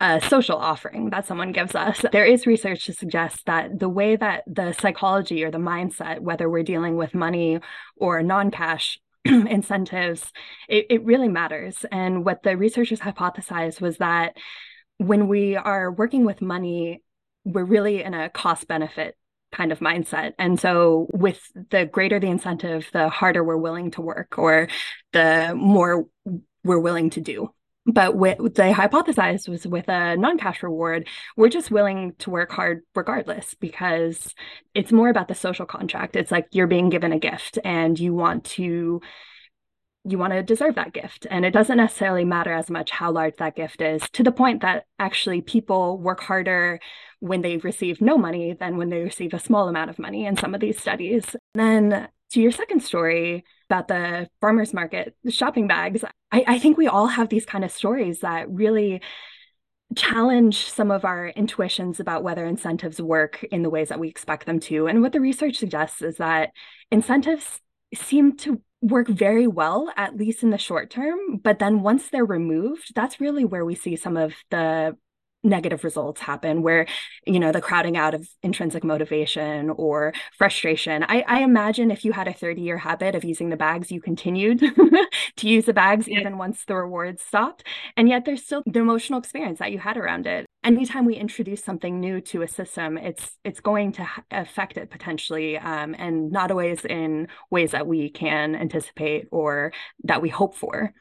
a 0.00 0.20
social 0.20 0.56
offering 0.56 1.10
that 1.10 1.26
someone 1.26 1.52
gives 1.52 1.74
us. 1.74 2.04
There 2.12 2.24
is 2.24 2.46
research 2.46 2.86
to 2.86 2.92
suggest 2.92 3.46
that 3.46 3.78
the 3.78 3.88
way 3.88 4.16
that 4.16 4.44
the 4.46 4.72
psychology 4.72 5.44
or 5.44 5.50
the 5.50 5.58
mindset, 5.58 6.20
whether 6.20 6.48
we're 6.48 6.62
dealing 6.62 6.96
with 6.96 7.14
money 7.14 7.60
or 7.96 8.22
non 8.22 8.50
cash 8.50 8.98
incentives, 9.24 10.32
it, 10.68 10.86
it 10.90 11.04
really 11.04 11.28
matters. 11.28 11.84
And 11.90 12.24
what 12.24 12.42
the 12.42 12.56
researchers 12.56 13.00
hypothesized 13.00 13.80
was 13.80 13.98
that 13.98 14.36
when 14.98 15.28
we 15.28 15.56
are 15.56 15.90
working 15.90 16.24
with 16.24 16.42
money, 16.42 17.02
we're 17.44 17.64
really 17.64 18.02
in 18.02 18.14
a 18.14 18.28
cost 18.28 18.68
benefit 18.68 19.16
kind 19.52 19.70
of 19.70 19.80
mindset. 19.80 20.32
And 20.38 20.58
so, 20.58 21.08
with 21.12 21.40
the 21.70 21.84
greater 21.84 22.18
the 22.18 22.28
incentive, 22.28 22.88
the 22.92 23.08
harder 23.08 23.44
we're 23.44 23.56
willing 23.56 23.90
to 23.92 24.00
work 24.00 24.38
or 24.38 24.68
the 25.12 25.54
more 25.54 26.06
we're 26.64 26.78
willing 26.78 27.10
to 27.10 27.20
do. 27.20 27.52
But 27.84 28.14
what 28.14 28.54
they 28.54 28.72
hypothesized 28.72 29.48
was 29.48 29.66
with 29.66 29.88
a 29.88 30.16
non 30.16 30.38
cash 30.38 30.62
reward, 30.62 31.08
we're 31.36 31.48
just 31.48 31.70
willing 31.70 32.14
to 32.18 32.30
work 32.30 32.52
hard 32.52 32.82
regardless 32.94 33.54
because 33.54 34.34
it's 34.72 34.92
more 34.92 35.08
about 35.08 35.26
the 35.28 35.34
social 35.34 35.66
contract. 35.66 36.14
It's 36.14 36.30
like 36.30 36.46
you're 36.52 36.68
being 36.68 36.90
given 36.90 37.12
a 37.12 37.18
gift 37.18 37.58
and 37.64 37.98
you 37.98 38.14
want 38.14 38.44
to 38.44 39.00
you 40.04 40.18
want 40.18 40.32
to 40.32 40.42
deserve 40.42 40.74
that 40.74 40.92
gift. 40.92 41.26
And 41.30 41.44
it 41.44 41.52
doesn't 41.52 41.76
necessarily 41.76 42.24
matter 42.24 42.52
as 42.52 42.68
much 42.68 42.90
how 42.90 43.12
large 43.12 43.36
that 43.36 43.54
gift 43.54 43.80
is, 43.80 44.02
to 44.12 44.22
the 44.22 44.32
point 44.32 44.62
that 44.62 44.84
actually 44.98 45.42
people 45.42 45.98
work 45.98 46.20
harder 46.20 46.80
when 47.20 47.42
they 47.42 47.58
receive 47.58 48.00
no 48.00 48.18
money 48.18 48.52
than 48.52 48.76
when 48.76 48.88
they 48.88 49.02
receive 49.02 49.32
a 49.32 49.38
small 49.38 49.68
amount 49.68 49.90
of 49.90 49.98
money 49.98 50.26
in 50.26 50.36
some 50.36 50.54
of 50.54 50.60
these 50.60 50.80
studies. 50.80 51.36
And 51.54 51.92
then 51.92 52.08
to 52.32 52.40
your 52.40 52.50
second 52.50 52.82
story 52.82 53.44
about 53.68 53.88
the 53.88 54.28
farmers 54.40 54.74
market, 54.74 55.14
the 55.24 55.30
shopping 55.30 55.66
bags, 55.66 56.04
I, 56.30 56.44
I 56.46 56.58
think 56.58 56.76
we 56.76 56.88
all 56.88 57.06
have 57.06 57.28
these 57.28 57.46
kind 57.46 57.64
of 57.64 57.70
stories 57.70 58.20
that 58.20 58.50
really 58.50 59.02
challenge 59.94 60.70
some 60.70 60.90
of 60.90 61.04
our 61.04 61.28
intuitions 61.28 62.00
about 62.00 62.22
whether 62.22 62.46
incentives 62.46 63.00
work 63.00 63.42
in 63.44 63.62
the 63.62 63.70
ways 63.70 63.88
that 63.88 64.00
we 64.00 64.08
expect 64.08 64.46
them 64.46 64.58
to. 64.60 64.86
And 64.86 65.02
what 65.02 65.12
the 65.12 65.20
research 65.20 65.56
suggests 65.56 66.00
is 66.02 66.16
that 66.16 66.50
incentives 66.90 67.60
seem 67.94 68.36
to 68.38 68.60
work 68.80 69.08
very 69.08 69.46
well, 69.46 69.92
at 69.96 70.16
least 70.16 70.42
in 70.42 70.50
the 70.50 70.58
short 70.58 70.90
term. 70.90 71.36
But 71.36 71.58
then 71.58 71.82
once 71.82 72.08
they're 72.08 72.24
removed, 72.24 72.94
that's 72.94 73.20
really 73.20 73.44
where 73.44 73.64
we 73.64 73.74
see 73.74 73.96
some 73.96 74.16
of 74.16 74.34
the 74.50 74.96
negative 75.42 75.84
results 75.84 76.20
happen 76.20 76.62
where 76.62 76.86
you 77.26 77.40
know 77.40 77.52
the 77.52 77.60
crowding 77.60 77.96
out 77.96 78.14
of 78.14 78.28
intrinsic 78.42 78.84
motivation 78.84 79.70
or 79.70 80.12
frustration. 80.36 81.04
I, 81.08 81.24
I 81.26 81.40
imagine 81.40 81.90
if 81.90 82.04
you 82.04 82.12
had 82.12 82.28
a 82.28 82.32
30 82.32 82.62
year 82.62 82.78
habit 82.78 83.14
of 83.14 83.24
using 83.24 83.50
the 83.50 83.56
bags 83.56 83.90
you 83.90 84.00
continued 84.00 84.60
to 85.36 85.48
use 85.48 85.66
the 85.66 85.72
bags 85.72 86.06
yeah. 86.08 86.20
even 86.20 86.38
once 86.38 86.64
the 86.64 86.76
rewards 86.76 87.22
stopped 87.22 87.64
and 87.96 88.08
yet 88.08 88.24
there's 88.24 88.44
still 88.44 88.62
the 88.66 88.80
emotional 88.80 89.18
experience 89.18 89.58
that 89.58 89.72
you 89.72 89.78
had 89.78 89.96
around 89.96 90.26
it. 90.26 90.46
Anytime 90.64 91.06
we 91.06 91.16
introduce 91.16 91.64
something 91.64 91.98
new 91.98 92.20
to 92.20 92.42
a 92.42 92.48
system 92.48 92.96
it's 92.96 93.38
it's 93.44 93.60
going 93.60 93.92
to 93.92 94.08
affect 94.30 94.76
it 94.76 94.90
potentially 94.90 95.58
um, 95.58 95.94
and 95.98 96.30
not 96.30 96.50
always 96.50 96.84
in 96.84 97.28
ways 97.50 97.72
that 97.72 97.86
we 97.86 98.10
can 98.10 98.54
anticipate 98.54 99.26
or 99.32 99.72
that 100.04 100.22
we 100.22 100.28
hope 100.28 100.54
for 100.54 100.92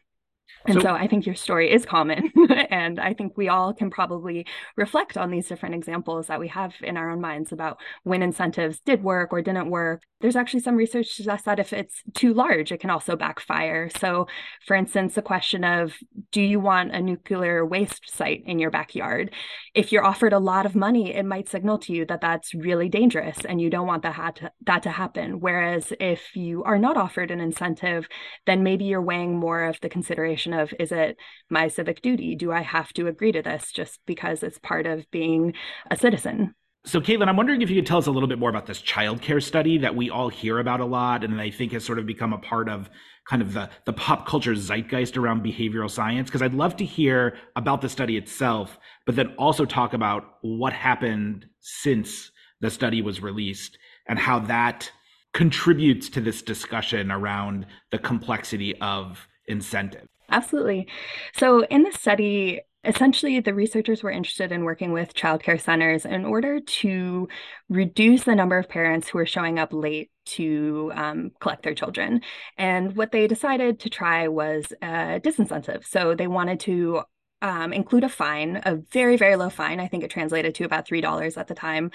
and 0.66 0.76
so, 0.76 0.82
so, 0.82 0.94
I 0.94 1.08
think 1.08 1.26
your 1.26 1.36
story 1.36 1.72
is 1.72 1.86
common. 1.86 2.32
and 2.70 3.00
I 3.00 3.14
think 3.14 3.36
we 3.36 3.50
all 3.50 3.74
can 3.74 3.90
probably 3.90 4.46
reflect 4.76 5.18
on 5.18 5.32
these 5.32 5.48
different 5.48 5.76
examples 5.76 6.28
that 6.28 6.40
we 6.40 6.50
have 6.50 6.74
in 6.82 6.98
our 6.98 7.10
own 7.10 7.22
minds 7.22 7.52
about 7.52 7.80
when 8.04 8.22
incentives 8.22 8.80
did 8.80 9.04
work 9.04 9.34
or 9.34 9.42
didn't 9.42 9.70
work. 9.70 10.04
There's 10.20 10.36
actually 10.36 10.60
some 10.60 10.76
research 10.76 11.08
suggests 11.08 11.46
that 11.46 11.60
if 11.60 11.74
it's 11.74 12.04
too 12.14 12.34
large, 12.36 12.72
it 12.72 12.80
can 12.80 12.92
also 12.92 13.16
backfire. 13.16 13.90
So, 13.90 14.28
for 14.68 14.76
instance, 14.76 15.16
the 15.16 15.24
question 15.24 15.64
of 15.64 15.96
do 16.32 16.42
you 16.42 16.60
want 16.60 16.94
a 16.94 17.02
nuclear 17.02 17.66
waste 17.66 18.16
site 18.16 18.44
in 18.46 18.60
your 18.60 18.70
backyard? 18.70 19.34
If 19.74 19.92
you're 19.92 20.06
offered 20.06 20.34
a 20.34 20.40
lot 20.40 20.68
of 20.68 20.76
money, 20.76 21.16
it 21.16 21.26
might 21.26 21.50
signal 21.50 21.80
to 21.80 21.94
you 21.94 22.06
that 22.06 22.22
that's 22.22 22.54
really 22.54 22.88
dangerous 22.88 23.44
and 23.46 23.60
you 23.60 23.72
don't 23.72 23.88
want 23.88 24.04
that, 24.04 24.36
to, 24.36 24.52
that 24.68 24.84
to 24.84 24.92
happen. 24.92 25.40
Whereas 25.40 25.92
if 26.00 26.36
you 26.36 26.64
are 26.66 26.78
not 26.78 26.98
offered 26.98 27.32
an 27.32 27.40
incentive, 27.40 28.08
then 28.46 28.62
maybe 28.62 28.86
you're 28.86 29.02
weighing 29.02 29.40
more 29.40 29.64
of 29.64 29.80
the 29.82 29.90
consideration 29.90 30.41
of 30.48 30.74
is 30.80 30.92
it 30.92 31.18
my 31.50 31.68
civic 31.68 32.02
duty? 32.02 32.36
Do 32.36 32.52
I 32.52 32.62
have 32.62 32.94
to 32.94 33.08
agree 33.08 33.32
to 33.32 33.42
this 33.42 33.72
just 33.72 34.00
because 34.06 34.44
it's 34.44 34.60
part 34.60 34.86
of 34.86 35.10
being 35.12 35.54
a 35.90 35.98
citizen? 35.98 36.56
So, 36.84 37.00
Caitlin, 37.00 37.28
I'm 37.28 37.38
wondering 37.38 37.62
if 37.62 37.70
you 37.70 37.76
could 37.76 37.86
tell 37.86 38.00
us 38.00 38.08
a 38.08 38.12
little 38.12 38.28
bit 38.28 38.40
more 38.40 38.50
about 38.50 38.66
this 38.66 38.82
childcare 38.82 39.42
study 39.42 39.78
that 39.78 39.96
we 39.96 40.10
all 40.10 40.30
hear 40.30 40.58
about 40.58 40.80
a 40.80 40.86
lot, 40.86 41.24
and 41.24 41.40
I 41.40 41.52
think 41.52 41.74
has 41.74 41.86
sort 41.86 42.00
of 42.00 42.08
become 42.08 42.34
a 42.34 42.40
part 42.40 42.68
of 42.68 42.90
kind 43.30 43.44
of 43.44 43.54
the, 43.54 43.70
the 43.86 43.94
pop 43.94 44.28
culture 44.28 44.56
zeitgeist 44.56 45.16
around 45.16 45.46
behavioral 45.46 45.92
science. 45.92 46.28
Because 46.28 46.42
I'd 46.42 46.56
love 46.56 46.76
to 46.78 46.86
hear 46.86 47.38
about 47.56 47.82
the 47.82 47.90
study 47.90 48.18
itself, 48.18 48.80
but 49.06 49.16
then 49.16 49.36
also 49.38 49.64
talk 49.64 49.94
about 49.94 50.38
what 50.42 50.74
happened 50.74 51.46
since 51.60 52.32
the 52.62 52.72
study 52.72 53.04
was 53.04 53.22
released 53.22 53.78
and 54.08 54.18
how 54.18 54.40
that 54.40 54.92
contributes 55.34 56.10
to 56.10 56.22
this 56.22 56.42
discussion 56.42 57.12
around 57.12 57.68
the 57.92 58.00
complexity 58.00 58.76
of 58.82 59.28
incentive. 59.48 60.08
Absolutely. 60.32 60.88
So, 61.36 61.66
in 61.66 61.84
the 61.84 61.92
study, 61.92 62.62
essentially 62.84 63.40
the 63.40 63.54
researchers 63.54 64.02
were 64.02 64.10
interested 64.10 64.52
in 64.52 64.64
working 64.64 64.92
with 64.92 65.14
childcare 65.14 65.62
centers 65.62 66.06
in 66.06 66.26
order 66.26 66.60
to 66.60 67.28
reduce 67.70 68.24
the 68.24 68.34
number 68.34 68.58
of 68.58 68.70
parents 68.70 69.10
who 69.10 69.20
are 69.20 69.26
showing 69.26 69.60
up 69.60 69.74
late 69.74 70.10
to 70.26 70.92
um, 70.96 71.32
collect 71.40 71.64
their 71.64 71.76
children. 71.76 72.22
And 72.58 72.96
what 72.96 73.12
they 73.12 73.28
decided 73.28 73.82
to 73.82 73.90
try 73.90 74.28
was 74.30 74.74
a 74.82 75.20
disincentive. 75.20 75.86
So, 75.86 76.16
they 76.16 76.28
wanted 76.28 76.62
to 76.62 77.02
um, 77.42 77.74
include 77.74 78.04
a 78.04 78.10
fine, 78.10 78.62
a 78.66 78.76
very, 78.76 79.18
very 79.18 79.36
low 79.36 79.50
fine. 79.50 79.80
I 79.80 79.88
think 79.88 80.04
it 80.04 80.12
translated 80.12 80.56
to 80.56 80.64
about 80.64 80.88
$3 80.88 81.38
at 81.38 81.48
the 81.48 81.56
time 81.56 81.92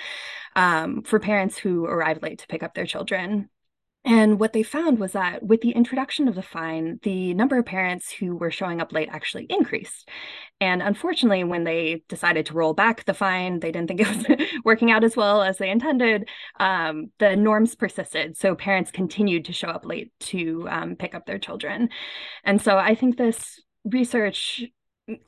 um, 0.56 1.02
for 1.02 1.20
parents 1.20 1.56
who 1.56 1.86
arrived 1.86 2.22
late 2.22 2.40
to 2.40 2.46
pick 2.48 2.62
up 2.62 2.74
their 2.74 2.86
children. 2.86 3.48
And 4.06 4.38
what 4.38 4.52
they 4.52 4.62
found 4.62 5.00
was 5.00 5.12
that 5.12 5.42
with 5.42 5.62
the 5.62 5.72
introduction 5.72 6.28
of 6.28 6.36
the 6.36 6.42
fine, 6.42 7.00
the 7.02 7.34
number 7.34 7.58
of 7.58 7.66
parents 7.66 8.12
who 8.12 8.36
were 8.36 8.52
showing 8.52 8.80
up 8.80 8.92
late 8.92 9.08
actually 9.10 9.46
increased. 9.50 10.08
And 10.60 10.80
unfortunately, 10.80 11.42
when 11.42 11.64
they 11.64 12.04
decided 12.08 12.46
to 12.46 12.54
roll 12.54 12.72
back 12.72 13.04
the 13.04 13.14
fine, 13.14 13.58
they 13.58 13.72
didn't 13.72 13.88
think 13.88 14.00
it 14.00 14.08
was 14.08 14.48
working 14.64 14.92
out 14.92 15.02
as 15.02 15.16
well 15.16 15.42
as 15.42 15.58
they 15.58 15.70
intended. 15.70 16.28
Um, 16.60 17.10
the 17.18 17.34
norms 17.34 17.74
persisted. 17.74 18.36
So 18.36 18.54
parents 18.54 18.92
continued 18.92 19.46
to 19.46 19.52
show 19.52 19.68
up 19.68 19.84
late 19.84 20.12
to 20.20 20.68
um, 20.70 20.94
pick 20.94 21.16
up 21.16 21.26
their 21.26 21.40
children. 21.40 21.88
And 22.44 22.62
so 22.62 22.78
I 22.78 22.94
think 22.94 23.16
this 23.16 23.60
research 23.84 24.62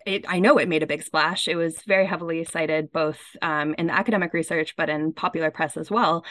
it, 0.07 0.25
I 0.29 0.41
know 0.41 0.59
it 0.59 0.69
made 0.69 0.83
a 0.83 0.89
big 0.89 1.05
splash. 1.05 1.47
It 1.47 1.55
was 1.55 1.83
very 1.83 2.07
heavily 2.07 2.45
cited 2.45 2.91
both 2.91 3.21
um, 3.43 3.77
in 3.79 3.87
the 3.87 3.93
academic 3.93 4.33
research, 4.33 4.75
but 4.77 4.89
in 4.89 5.13
popular 5.13 5.53
press 5.53 5.77
as 5.77 5.89
well. 5.89 6.25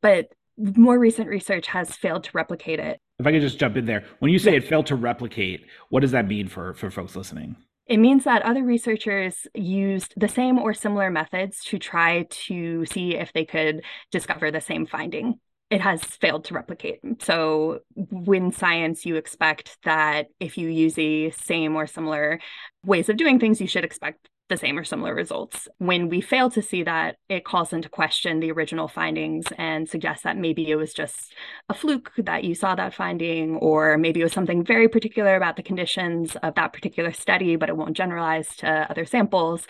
But 0.00 0.28
more 0.56 0.98
recent 0.98 1.28
research 1.28 1.66
has 1.68 1.94
failed 1.94 2.24
to 2.24 2.30
replicate 2.32 2.78
it. 2.78 3.00
If 3.18 3.26
I 3.26 3.32
could 3.32 3.42
just 3.42 3.58
jump 3.58 3.76
in 3.76 3.86
there, 3.86 4.04
when 4.18 4.32
you 4.32 4.38
say 4.38 4.52
yeah. 4.52 4.58
it 4.58 4.68
failed 4.68 4.86
to 4.86 4.96
replicate, 4.96 5.66
what 5.88 6.00
does 6.00 6.10
that 6.12 6.26
mean 6.26 6.48
for 6.48 6.74
for 6.74 6.90
folks 6.90 7.16
listening? 7.16 7.56
It 7.86 7.98
means 7.98 8.24
that 8.24 8.42
other 8.42 8.64
researchers 8.64 9.46
used 9.54 10.14
the 10.16 10.28
same 10.28 10.58
or 10.58 10.72
similar 10.72 11.10
methods 11.10 11.62
to 11.64 11.78
try 11.78 12.26
to 12.30 12.86
see 12.86 13.14
if 13.14 13.32
they 13.32 13.44
could 13.44 13.82
discover 14.10 14.50
the 14.50 14.60
same 14.60 14.86
finding. 14.86 15.38
It 15.70 15.80
has 15.82 16.02
failed 16.02 16.46
to 16.46 16.54
replicate. 16.54 17.00
So, 17.20 17.80
when 17.94 18.52
science, 18.52 19.04
you 19.04 19.16
expect 19.16 19.76
that 19.84 20.28
if 20.40 20.56
you 20.56 20.68
use 20.68 20.94
the 20.94 21.30
same 21.30 21.76
or 21.76 21.86
similar 21.86 22.40
ways 22.84 23.08
of 23.08 23.16
doing 23.16 23.38
things, 23.38 23.60
you 23.60 23.66
should 23.66 23.84
expect 23.84 24.28
the 24.48 24.56
same 24.56 24.78
or 24.78 24.84
similar 24.84 25.14
results. 25.14 25.68
When 25.78 26.08
we 26.08 26.20
fail 26.20 26.50
to 26.50 26.60
see 26.60 26.82
that, 26.82 27.16
it 27.28 27.44
calls 27.44 27.72
into 27.72 27.88
question 27.88 28.40
the 28.40 28.52
original 28.52 28.88
findings 28.88 29.46
and 29.56 29.88
suggests 29.88 30.24
that 30.24 30.36
maybe 30.36 30.70
it 30.70 30.76
was 30.76 30.92
just 30.92 31.32
a 31.68 31.74
fluke 31.74 32.12
that 32.18 32.44
you 32.44 32.54
saw 32.54 32.74
that 32.74 32.94
finding, 32.94 33.56
or 33.56 33.96
maybe 33.96 34.20
it 34.20 34.24
was 34.24 34.32
something 34.32 34.64
very 34.64 34.88
particular 34.88 35.34
about 35.36 35.56
the 35.56 35.62
conditions 35.62 36.36
of 36.42 36.54
that 36.56 36.72
particular 36.74 37.12
study, 37.12 37.56
but 37.56 37.70
it 37.70 37.76
won't 37.76 37.96
generalize 37.96 38.54
to 38.56 38.68
other 38.90 39.06
samples. 39.06 39.66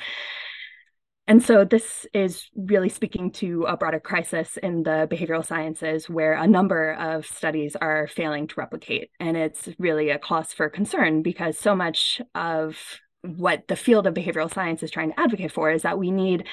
And 1.26 1.42
so 1.42 1.64
this 1.64 2.06
is 2.12 2.50
really 2.54 2.90
speaking 2.90 3.30
to 3.32 3.64
a 3.64 3.78
broader 3.78 4.00
crisis 4.00 4.58
in 4.58 4.82
the 4.82 5.08
behavioral 5.10 5.46
sciences 5.46 6.10
where 6.10 6.34
a 6.34 6.46
number 6.46 6.92
of 6.94 7.24
studies 7.24 7.76
are 7.76 8.08
failing 8.08 8.46
to 8.48 8.54
replicate. 8.58 9.10
And 9.18 9.34
it's 9.36 9.68
really 9.78 10.10
a 10.10 10.18
cause 10.18 10.52
for 10.52 10.68
concern 10.68 11.22
because 11.22 11.58
so 11.58 11.74
much 11.74 12.20
of 12.34 12.76
what 13.24 13.66
the 13.68 13.76
field 13.76 14.06
of 14.06 14.14
behavioral 14.14 14.52
science 14.52 14.82
is 14.82 14.90
trying 14.90 15.10
to 15.10 15.20
advocate 15.20 15.52
for 15.52 15.70
is 15.70 15.82
that 15.82 15.98
we 15.98 16.10
need 16.10 16.46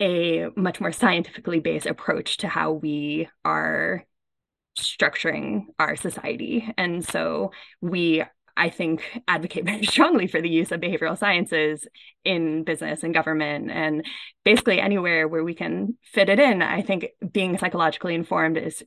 a 0.00 0.48
much 0.56 0.80
more 0.80 0.92
scientifically 0.92 1.60
based 1.60 1.86
approach 1.86 2.38
to 2.38 2.48
how 2.48 2.72
we 2.72 3.28
are 3.44 4.04
structuring 4.78 5.66
our 5.78 5.96
society. 5.96 6.72
And 6.76 7.04
so 7.04 7.52
we 7.80 8.24
I 8.54 8.68
think 8.68 9.22
advocate 9.28 9.64
very 9.66 9.84
strongly 9.84 10.26
for 10.26 10.40
the 10.40 10.48
use 10.48 10.72
of 10.72 10.80
behavioral 10.80 11.18
sciences 11.18 11.86
in 12.24 12.64
business 12.64 13.02
and 13.02 13.14
government 13.14 13.70
and 13.70 14.04
basically 14.44 14.80
anywhere 14.80 15.28
where 15.28 15.44
we 15.44 15.54
can 15.54 15.96
fit 16.02 16.28
it 16.28 16.38
in. 16.38 16.62
I 16.62 16.82
think 16.82 17.08
being 17.32 17.56
psychologically 17.58 18.14
informed 18.14 18.56
is 18.56 18.82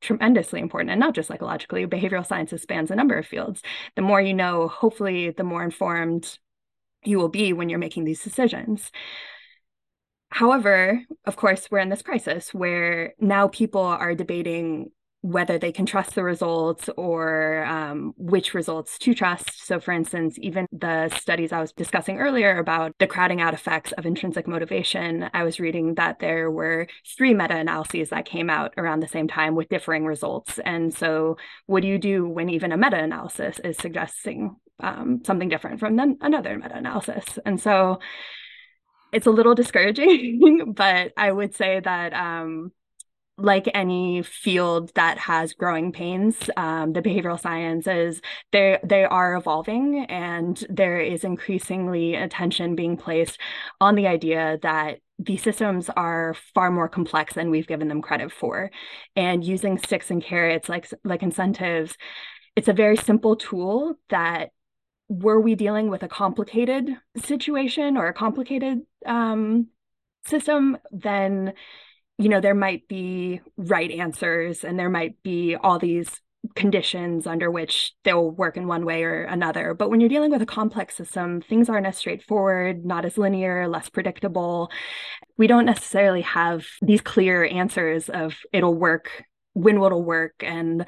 tremendously 0.00 0.60
important 0.60 0.90
and 0.90 1.00
not 1.00 1.14
just 1.14 1.28
psychologically 1.28 1.86
behavioral 1.86 2.26
sciences 2.26 2.62
spans 2.62 2.90
a 2.90 2.94
number 2.94 3.16
of 3.16 3.26
fields 3.26 3.62
the 3.94 4.02
more 4.02 4.20
you 4.20 4.34
know 4.34 4.68
hopefully 4.68 5.30
the 5.30 5.42
more 5.42 5.64
informed 5.64 6.38
you 7.06 7.18
will 7.18 7.28
be 7.28 7.52
when 7.52 7.68
you're 7.68 7.78
making 7.78 8.04
these 8.04 8.22
decisions. 8.22 8.90
However, 10.30 11.02
of 11.24 11.36
course, 11.36 11.70
we're 11.70 11.78
in 11.78 11.88
this 11.88 12.02
crisis 12.02 12.52
where 12.52 13.14
now 13.18 13.48
people 13.48 13.82
are 13.82 14.14
debating 14.14 14.90
whether 15.22 15.58
they 15.58 15.72
can 15.72 15.86
trust 15.86 16.14
the 16.14 16.22
results 16.22 16.88
or 16.96 17.64
um, 17.64 18.12
which 18.16 18.54
results 18.54 18.96
to 18.98 19.14
trust. 19.14 19.66
So, 19.66 19.80
for 19.80 19.92
instance, 19.92 20.38
even 20.40 20.66
the 20.70 21.08
studies 21.08 21.52
I 21.52 21.60
was 21.60 21.72
discussing 21.72 22.18
earlier 22.18 22.58
about 22.58 22.92
the 22.98 23.06
crowding 23.06 23.40
out 23.40 23.54
effects 23.54 23.92
of 23.92 24.06
intrinsic 24.06 24.46
motivation, 24.46 25.28
I 25.34 25.42
was 25.42 25.58
reading 25.58 25.94
that 25.94 26.20
there 26.20 26.50
were 26.50 26.86
three 27.16 27.34
meta 27.34 27.56
analyses 27.56 28.10
that 28.10 28.24
came 28.24 28.48
out 28.48 28.74
around 28.76 29.00
the 29.00 29.08
same 29.08 29.26
time 29.26 29.56
with 29.56 29.68
differing 29.68 30.04
results. 30.04 30.60
And 30.64 30.94
so, 30.94 31.38
what 31.66 31.82
do 31.82 31.88
you 31.88 31.98
do 31.98 32.28
when 32.28 32.48
even 32.48 32.70
a 32.70 32.76
meta 32.76 32.98
analysis 32.98 33.58
is 33.64 33.76
suggesting 33.78 34.56
um, 34.80 35.22
something 35.24 35.48
different 35.48 35.80
from 35.80 35.96
then 35.96 36.18
another 36.20 36.56
meta 36.58 36.76
analysis? 36.76 37.38
And 37.44 37.60
so, 37.60 38.00
it's 39.12 39.26
a 39.26 39.30
little 39.30 39.54
discouraging, 39.54 40.72
but 40.76 41.12
I 41.16 41.32
would 41.32 41.54
say 41.54 41.80
that 41.80 42.12
um, 42.12 42.72
like 43.38 43.68
any 43.74 44.22
field 44.22 44.92
that 44.94 45.18
has 45.18 45.52
growing 45.52 45.92
pains, 45.92 46.36
um, 46.56 46.92
the 46.92 47.02
behavioral 47.02 47.40
sciences 47.40 48.20
they 48.52 48.78
they 48.82 49.04
are 49.04 49.36
evolving, 49.36 50.06
and 50.08 50.64
there 50.70 51.00
is 51.00 51.24
increasingly 51.24 52.14
attention 52.14 52.74
being 52.74 52.96
placed 52.96 53.38
on 53.80 53.94
the 53.94 54.06
idea 54.06 54.58
that 54.62 55.00
these 55.18 55.42
systems 55.42 55.88
are 55.90 56.34
far 56.54 56.70
more 56.70 56.88
complex 56.88 57.34
than 57.34 57.50
we've 57.50 57.66
given 57.66 57.88
them 57.88 58.02
credit 58.02 58.32
for, 58.32 58.70
and 59.16 59.44
using 59.44 59.78
sticks 59.78 60.10
and 60.10 60.22
carrots 60.22 60.68
like 60.68 60.88
like 61.04 61.22
incentives, 61.22 61.96
it's 62.54 62.68
a 62.68 62.72
very 62.72 62.96
simple 62.96 63.36
tool 63.36 63.96
that 64.08 64.50
were 65.08 65.40
we 65.40 65.54
dealing 65.54 65.88
with 65.88 66.02
a 66.02 66.08
complicated 66.08 66.90
situation 67.16 67.96
or 67.96 68.08
a 68.08 68.14
complicated 68.14 68.80
um, 69.04 69.68
system, 70.24 70.78
then 70.90 71.54
you 72.18 72.28
know 72.28 72.40
there 72.40 72.54
might 72.54 72.88
be 72.88 73.40
right 73.56 73.90
answers 73.90 74.64
and 74.64 74.78
there 74.78 74.90
might 74.90 75.22
be 75.22 75.54
all 75.54 75.78
these 75.78 76.20
conditions 76.54 77.26
under 77.26 77.50
which 77.50 77.92
they'll 78.04 78.30
work 78.30 78.56
in 78.56 78.66
one 78.66 78.84
way 78.84 79.02
or 79.02 79.24
another. 79.24 79.74
But 79.74 79.90
when 79.90 80.00
you're 80.00 80.08
dealing 80.08 80.30
with 80.30 80.42
a 80.42 80.46
complex 80.46 80.96
system, 80.96 81.40
things 81.40 81.68
aren't 81.68 81.86
as 81.86 81.96
straightforward, 81.96 82.84
not 82.84 83.04
as 83.04 83.18
linear, 83.18 83.68
less 83.68 83.88
predictable. 83.88 84.70
We 85.36 85.46
don't 85.46 85.64
necessarily 85.64 86.22
have 86.22 86.66
these 86.82 87.00
clear 87.00 87.44
answers 87.44 88.08
of 88.08 88.36
it'll 88.52 88.74
work, 88.74 89.24
when 89.54 89.80
will 89.80 89.98
it 89.98 90.04
work, 90.04 90.34
and 90.40 90.86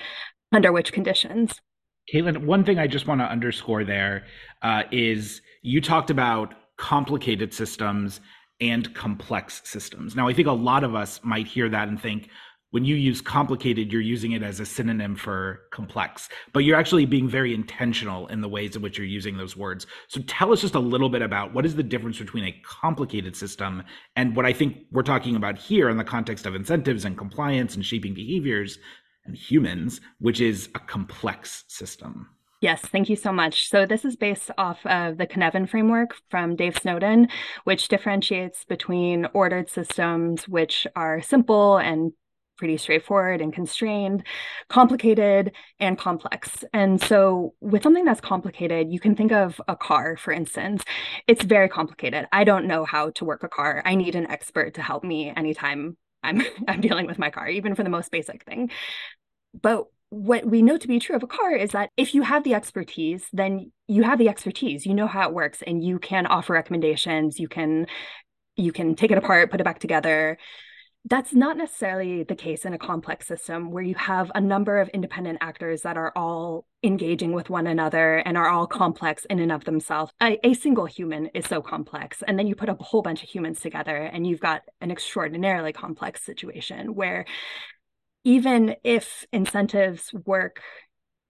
under 0.53 0.73
which 0.73 0.93
conditions. 0.93 1.61
Caitlin, 2.13 2.45
one 2.45 2.65
thing 2.65 2.79
I 2.79 2.87
just 2.87 3.07
want 3.07 3.21
to 3.21 3.27
underscore 3.27 3.85
there 3.85 4.25
uh, 4.63 4.85
is 4.91 5.43
you 5.63 5.81
talked 5.81 6.11
about 6.11 6.55
complicated 6.77 7.53
systems 7.53 8.21
and 8.61 8.93
complex 8.95 9.61
systems. 9.65 10.17
Now, 10.17 10.27
I 10.27 10.33
think 10.33 10.49
a 10.49 10.53
lot 10.53 10.85
of 10.85 10.95
us 10.95 11.21
might 11.23 11.47
hear 11.47 11.69
that 11.69 11.89
and 11.89 12.01
think 12.01 12.31
when 12.71 12.85
you 12.85 12.97
use 12.97 13.23
complicated, 13.23 13.91
you're 13.91 14.03
using 14.03 14.33
it 14.33 14.43
as 14.43 14.61
a 14.61 14.67
synonym 14.67 15.17
for 15.17 15.63
complex, 15.71 16.29
but 16.53 16.61
you're 16.61 16.77
actually 16.77 17.07
being 17.07 17.27
very 17.27 17.55
intentional 17.55 18.27
in 18.27 18.43
the 18.43 18.49
ways 18.49 18.77
in 18.77 18.83
which 18.83 18.99
you're 18.99 19.07
using 19.07 19.39
those 19.39 19.57
words. 19.57 19.87
So 20.09 20.21
tell 20.27 20.53
us 20.53 20.61
just 20.61 20.75
a 20.75 20.81
little 20.81 21.09
bit 21.09 21.23
about 21.23 21.55
what 21.55 21.65
is 21.65 21.77
the 21.77 21.83
difference 21.83 22.19
between 22.19 22.45
a 22.45 22.61
complicated 22.67 23.35
system 23.37 23.83
and 24.17 24.37
what 24.37 24.45
I 24.45 24.53
think 24.53 24.85
we're 24.93 25.03
talking 25.03 25.35
about 25.35 25.57
here 25.57 25.89
in 25.89 25.97
the 25.97 26.05
context 26.05 26.45
of 26.45 26.55
incentives 26.55 27.07
and 27.07 27.17
compliance 27.17 27.75
and 27.75 27.85
shaping 27.85 28.13
behaviors 28.13 28.79
and 29.29 29.37
humans, 29.37 30.01
which 30.19 30.41
is 30.41 30.69
a 30.75 30.81
complex 30.81 31.65
system. 31.69 32.29
Yes, 32.61 32.81
thank 32.81 33.09
you 33.09 33.15
so 33.15 33.31
much. 33.31 33.69
So, 33.69 33.87
this 33.87 34.05
is 34.05 34.17
based 34.17 34.51
off 34.59 34.85
of 34.85 35.17
the 35.17 35.29
Cynefin 35.29 35.69
framework 35.69 36.17
from 36.29 36.57
Dave 36.57 36.77
Snowden, 36.77 37.29
which 37.63 37.87
differentiates 37.87 38.65
between 38.65 39.29
ordered 39.33 39.71
systems, 39.71 40.49
which 40.49 40.85
are 40.97 41.23
simple 41.23 41.77
and 41.77 42.13
pretty 42.57 42.77
straightforward 42.77 43.41
and 43.41 43.53
constrained, 43.53 44.25
complicated 44.69 45.53
and 45.79 45.97
complex. 45.97 46.65
And 46.73 47.01
so, 47.01 47.55
with 47.61 47.85
something 47.85 48.05
that's 48.05 48.21
complicated, 48.21 48.91
you 48.91 48.99
can 48.99 49.15
think 49.15 49.31
of 49.31 49.61
a 49.69 49.77
car, 49.77 50.17
for 50.17 50.33
instance. 50.33 50.83
It's 51.29 51.45
very 51.45 51.69
complicated. 51.69 52.27
I 52.33 52.43
don't 52.43 52.67
know 52.67 52.85
how 52.85 53.11
to 53.11 53.25
work 53.25 53.45
a 53.45 53.49
car. 53.49 53.83
I 53.85 53.95
need 53.95 54.17
an 54.17 54.29
expert 54.29 54.75
to 54.75 54.83
help 54.83 55.05
me 55.05 55.33
anytime 55.37 55.97
I'm 56.23 56.43
I'm 56.69 56.81
dealing 56.81 57.07
with 57.07 57.19
my 57.19 57.31
car, 57.31 57.49
even 57.49 57.75
for 57.75 57.83
the 57.83 57.91
most 57.91 58.11
basic 58.11 58.45
thing. 58.45 58.71
But 59.61 59.87
what 60.11 60.47
we 60.47 60.63
know 60.63 60.79
to 60.79 60.89
be 60.89 60.99
true 60.99 61.17
of 61.17 61.23
a 61.23 61.27
car 61.27 61.55
is 61.55 61.71
that 61.71 61.91
if 61.97 62.15
you 62.15 62.23
have 62.23 62.45
the 62.45 62.55
expertise, 62.55 63.29
then 63.33 63.73
you 63.87 64.03
have 64.05 64.19
the 64.19 64.29
expertise. 64.29 64.87
You 64.87 64.95
know 64.95 65.07
how 65.07 65.29
it 65.29 65.35
works 65.35 65.63
and 65.67 65.85
you 65.85 65.99
can 65.99 66.27
offer 66.27 66.55
recommendations. 66.55 67.39
You 67.39 67.49
can 67.49 67.87
you 68.57 68.73
can 68.73 68.97
take 68.97 69.11
it 69.11 69.19
apart, 69.19 69.51
put 69.51 69.61
it 69.61 69.65
back 69.65 69.79
together. 69.79 70.39
That's 71.05 71.33
not 71.33 71.57
necessarily 71.57 72.25
the 72.25 72.35
case 72.35 72.65
in 72.65 72.75
a 72.75 72.79
complex 72.79 73.27
system 73.27 73.71
where 73.71 73.85
you 73.85 73.95
have 73.95 74.33
a 74.35 74.41
number 74.41 74.79
of 74.79 74.89
independent 74.89 75.39
actors 75.41 75.83
that 75.83 75.97
are 75.97 76.13
all 76.17 76.67
engaging 76.83 77.33
with 77.33 77.51
one 77.51 77.67
another 77.67 78.17
and 78.17 78.37
are 78.37 78.49
all 78.49 78.67
complex 78.67 79.25
in 79.27 79.39
and 79.39 79.53
of 79.53 79.65
themselves. 79.65 80.13
A, 80.21 80.45
a, 80.45 80.55
single 80.55 80.87
human 80.87 81.27
is 81.35 81.47
so 81.47 81.63
complex. 81.63 82.23
And 82.27 82.39
then 82.39 82.47
you 82.47 82.57
put 82.57 82.69
a 82.69 82.75
whole 82.75 83.01
bunch 83.01 83.23
of 83.23 83.29
humans 83.29 83.61
together 83.61 83.97
and 83.97 84.27
you've 84.27 84.41
got 84.41 84.63
an 84.81 84.91
extraordinarily 84.91 85.73
complex 85.73 86.25
situation 86.25 86.95
where 86.95 87.25
even 88.25 88.77
if 88.85 89.27
incentives 89.33 90.13
work 90.25 90.61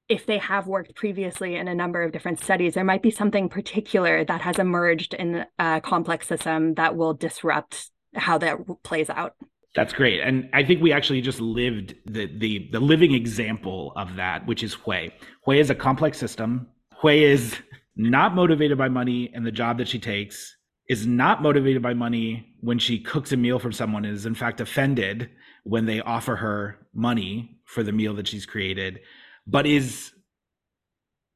if 0.09 0.25
they 0.25 0.39
have 0.39 0.67
worked 0.67 0.95
previously 0.95 1.55
in 1.55 1.69
a 1.69 1.75
number 1.75 2.03
of 2.03 2.13
different 2.13 2.41
studies, 2.41 2.75
there 2.75 2.85
might 2.85 3.03
be 3.03 3.11
something 3.11 3.49
particular 3.49 4.25
that 4.25 4.41
has 4.41 4.59
emerged 4.59 5.15
in 5.15 5.45
a 5.59 5.81
complex 5.83 6.27
system 6.27 6.75
that 6.75 6.97
will 6.97 7.13
disrupt 7.13 7.91
how 8.15 8.39
that 8.39 8.59
plays 8.83 9.11
out. 9.11 9.35
That's 9.75 9.93
great. 9.93 10.21
And 10.21 10.49
I 10.55 10.65
think 10.65 10.83
we 10.83 10.93
actually 10.93 11.21
just 11.21 11.41
lived 11.41 11.95
the 12.07 12.27
the 12.27 12.71
the 12.73 12.81
living 12.81 13.13
example 13.13 13.93
of 13.97 14.17
that, 14.17 14.47
which 14.47 14.63
is 14.63 14.73
Hui. 14.73 15.11
Hui 15.45 15.59
is 15.59 15.69
a 15.69 15.75
complex 15.75 16.19
system. 16.19 16.69
Hui 17.01 17.23
is 17.23 17.57
not 17.95 18.35
motivated 18.35 18.79
by 18.79 18.89
money 18.89 19.31
and 19.35 19.45
the 19.45 19.53
job 19.53 19.77
that 19.79 19.89
she 19.89 19.99
takes, 19.99 20.57
is 20.89 21.07
not 21.07 21.43
motivated 21.43 21.83
by 21.83 21.93
money 21.93 22.55
when 22.61 22.79
she 22.79 22.99
cooks 22.99 23.33
a 23.33 23.37
meal 23.37 23.59
for 23.59 23.71
someone, 23.71 24.07
is 24.07 24.25
in 24.25 24.35
fact 24.35 24.61
offended 24.61 25.29
when 25.65 25.87
they 25.87 26.01
offer 26.01 26.37
her 26.37 26.79
money 26.95 27.59
for 27.65 27.83
the 27.83 27.93
meal 27.93 28.15
that 28.15 28.29
she's 28.29 28.47
created, 28.47 29.01
but 29.47 29.67
is 29.67 30.13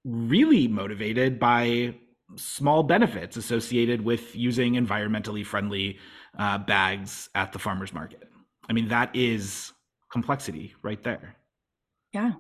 really 0.05 0.69
motivated 0.69 1.39
by 1.39 1.95
small 2.37 2.83
benefits 2.83 3.37
associated 3.37 4.03
with 4.03 4.35
using 4.35 4.75
environmentally 4.75 5.45
friendly 5.45 5.99
uh, 6.39 6.59
bags 6.59 7.29
at 7.35 7.53
the 7.53 7.59
farmer's 7.59 7.93
market. 7.93 8.29
I 8.69 8.73
mean, 8.73 8.89
that 8.89 9.15
is 9.15 9.73
complexity 10.11 10.75
right 10.83 11.03
there. 11.03 11.37
Yeah. 12.13 12.33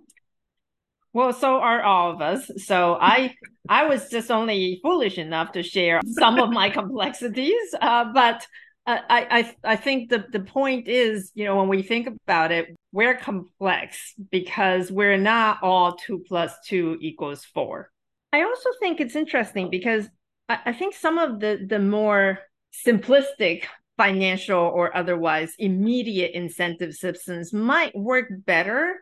Well, 1.14 1.32
so 1.32 1.58
are 1.58 1.82
all 1.82 2.12
of 2.12 2.22
us. 2.22 2.50
So 2.64 2.96
I 3.00 3.34
I 3.68 3.86
was 3.86 4.08
just 4.08 4.30
only 4.30 4.80
foolish 4.82 5.18
enough 5.18 5.52
to 5.52 5.62
share 5.62 6.00
some 6.06 6.38
of 6.38 6.50
my 6.50 6.70
complexities, 6.80 7.74
uh, 7.80 8.12
but 8.12 8.46
I, 8.84 9.54
I 9.64 9.72
I 9.72 9.76
think 9.76 10.10
the 10.10 10.24
the 10.32 10.40
point 10.40 10.88
is, 10.88 11.30
you 11.34 11.44
know, 11.44 11.56
when 11.56 11.68
we 11.68 11.82
think 11.82 12.08
about 12.08 12.50
it, 12.50 12.74
we're 12.90 13.14
complex 13.14 14.14
because 14.30 14.90
we're 14.90 15.16
not 15.16 15.62
all 15.62 15.94
two 15.94 16.24
plus 16.26 16.52
two 16.66 16.98
equals 17.00 17.44
four. 17.44 17.90
I 18.32 18.42
also 18.42 18.70
think 18.80 19.00
it's 19.00 19.14
interesting 19.14 19.70
because 19.70 20.08
I, 20.48 20.58
I 20.66 20.72
think 20.72 20.94
some 20.94 21.18
of 21.18 21.38
the 21.38 21.64
the 21.68 21.78
more 21.78 22.40
simplistic 22.86 23.64
financial 23.96 24.58
or 24.58 24.96
otherwise 24.96 25.54
immediate 25.58 26.32
incentive 26.34 26.94
systems 26.94 27.52
might 27.52 27.94
work 27.94 28.26
better 28.30 28.96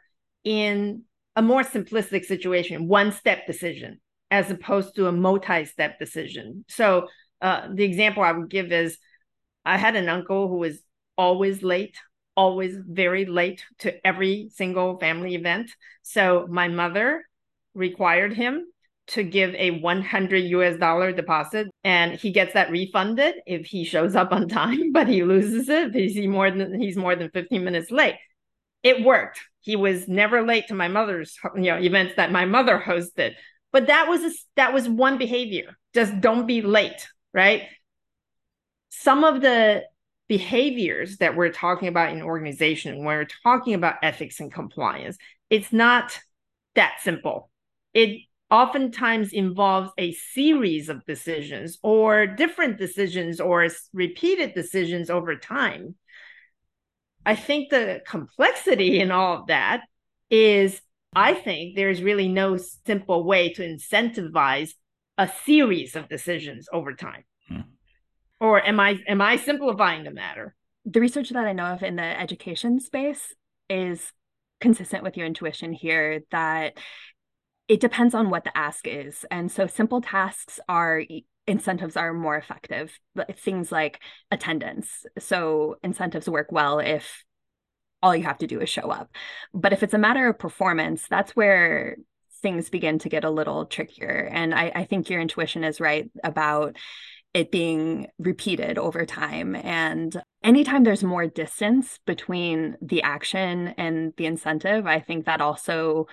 in 0.44 1.04
a 1.36 1.42
more 1.42 1.62
simplistic 1.62 2.24
situation, 2.24 2.88
one 2.88 3.12
step 3.12 3.46
decision, 3.46 4.00
as 4.30 4.50
opposed 4.50 4.96
to 4.96 5.06
a 5.06 5.12
multi 5.12 5.64
step 5.64 5.98
decision. 5.98 6.66
So 6.68 7.08
uh, 7.40 7.68
the 7.72 7.84
example 7.84 8.22
I 8.22 8.32
would 8.32 8.50
give 8.50 8.72
is 8.72 8.98
I 9.64 9.76
had 9.76 9.96
an 9.96 10.08
uncle 10.08 10.48
who 10.48 10.56
was 10.56 10.80
always 11.16 11.62
late, 11.62 11.96
always 12.36 12.76
very 12.76 13.26
late 13.26 13.64
to 13.80 14.06
every 14.06 14.50
single 14.54 14.98
family 14.98 15.34
event. 15.34 15.70
So 16.02 16.46
my 16.48 16.68
mother 16.68 17.24
required 17.74 18.32
him 18.32 18.66
to 19.08 19.22
give 19.24 19.54
a 19.54 19.72
100 19.72 20.38
US 20.38 20.76
dollar 20.76 21.12
deposit 21.12 21.68
and 21.82 22.12
he 22.12 22.30
gets 22.30 22.54
that 22.54 22.70
refunded 22.70 23.34
if 23.44 23.66
he 23.66 23.84
shows 23.84 24.14
up 24.14 24.32
on 24.32 24.48
time, 24.48 24.92
but 24.92 25.08
he 25.08 25.24
loses 25.24 25.68
it 25.68 25.94
if 25.94 26.12
he's 26.12 26.28
more 26.28 26.50
than 26.50 26.80
he's 26.80 26.96
more 26.96 27.16
than 27.16 27.30
15 27.30 27.64
minutes 27.64 27.90
late. 27.90 28.16
It 28.82 29.04
worked. 29.04 29.40
He 29.60 29.76
was 29.76 30.08
never 30.08 30.42
late 30.46 30.68
to 30.68 30.74
my 30.74 30.88
mother's 30.88 31.36
you 31.56 31.62
know 31.62 31.78
events 31.78 32.14
that 32.16 32.32
my 32.32 32.44
mother 32.44 32.82
hosted. 32.84 33.34
But 33.72 33.88
that 33.88 34.08
was 34.08 34.22
a, 34.22 34.30
that 34.56 34.72
was 34.72 34.88
one 34.88 35.18
behavior. 35.18 35.76
Just 35.94 36.20
don't 36.20 36.46
be 36.46 36.62
late, 36.62 37.06
right? 37.32 37.64
Some 38.90 39.24
of 39.24 39.40
the 39.40 39.84
behaviors 40.28 41.16
that 41.16 41.34
we're 41.34 41.50
talking 41.50 41.88
about 41.88 42.12
in 42.12 42.22
organization 42.22 42.98
when 42.98 43.06
we're 43.06 43.26
talking 43.42 43.74
about 43.74 43.96
ethics 44.02 44.38
and 44.38 44.52
compliance 44.52 45.16
it's 45.48 45.72
not 45.72 46.18
that 46.74 46.98
simple 47.00 47.50
it 47.94 48.20
oftentimes 48.50 49.32
involves 49.32 49.90
a 49.98 50.12
series 50.12 50.88
of 50.88 51.04
decisions 51.04 51.78
or 51.82 52.26
different 52.26 52.78
decisions 52.78 53.40
or 53.40 53.66
repeated 53.92 54.54
decisions 54.54 55.10
over 55.10 55.34
time 55.34 55.96
i 57.26 57.34
think 57.34 57.70
the 57.70 58.00
complexity 58.06 59.00
in 59.00 59.10
all 59.10 59.38
of 59.38 59.46
that 59.48 59.82
is 60.30 60.80
I 61.14 61.34
think 61.34 61.74
there's 61.74 62.02
really 62.02 62.28
no 62.28 62.56
simple 62.56 63.24
way 63.24 63.52
to 63.54 63.62
incentivize 63.62 64.74
a 65.18 65.28
series 65.44 65.96
of 65.96 66.08
decisions 66.08 66.68
over 66.72 66.94
time. 66.94 67.24
Or 68.40 68.64
am 68.64 68.80
I 68.80 68.98
am 69.06 69.20
I 69.20 69.36
simplifying 69.36 70.04
the 70.04 70.10
matter? 70.10 70.54
The 70.86 71.00
research 71.00 71.30
that 71.30 71.46
I 71.46 71.52
know 71.52 71.66
of 71.66 71.82
in 71.82 71.96
the 71.96 72.02
education 72.02 72.80
space 72.80 73.34
is 73.68 74.12
consistent 74.60 75.02
with 75.02 75.16
your 75.16 75.26
intuition 75.26 75.72
here 75.72 76.22
that 76.30 76.78
it 77.68 77.80
depends 77.80 78.14
on 78.14 78.30
what 78.30 78.44
the 78.44 78.56
ask 78.56 78.86
is. 78.86 79.24
And 79.30 79.50
so 79.50 79.66
simple 79.66 80.00
tasks 80.00 80.58
are 80.68 81.02
incentives 81.46 81.96
are 81.96 82.12
more 82.12 82.36
effective. 82.36 82.98
But 83.14 83.38
things 83.38 83.70
like 83.70 84.00
attendance. 84.30 85.04
So 85.18 85.76
incentives 85.82 86.28
work 86.28 86.50
well 86.50 86.78
if 86.78 87.24
all 88.02 88.16
you 88.16 88.24
have 88.24 88.38
to 88.38 88.46
do 88.46 88.60
is 88.60 88.68
show 88.68 88.90
up. 88.90 89.10
But 89.52 89.72
if 89.72 89.82
it's 89.82 89.94
a 89.94 89.98
matter 89.98 90.28
of 90.28 90.38
performance, 90.38 91.06
that's 91.08 91.36
where 91.36 91.96
things 92.42 92.70
begin 92.70 92.98
to 93.00 93.08
get 93.08 93.24
a 93.24 93.30
little 93.30 93.66
trickier. 93.66 94.28
And 94.32 94.54
I, 94.54 94.72
I 94.74 94.84
think 94.84 95.10
your 95.10 95.20
intuition 95.20 95.64
is 95.64 95.80
right 95.80 96.10
about 96.24 96.76
it 97.32 97.52
being 97.52 98.08
repeated 98.18 98.76
over 98.78 99.06
time. 99.06 99.54
And 99.54 100.20
anytime 100.42 100.84
there's 100.84 101.04
more 101.04 101.26
distance 101.26 101.98
between 102.06 102.76
the 102.82 103.02
action 103.02 103.68
and 103.78 104.12
the 104.16 104.26
incentive, 104.26 104.86
I 104.86 105.00
think 105.00 105.26
that 105.26 105.40
also 105.40 106.06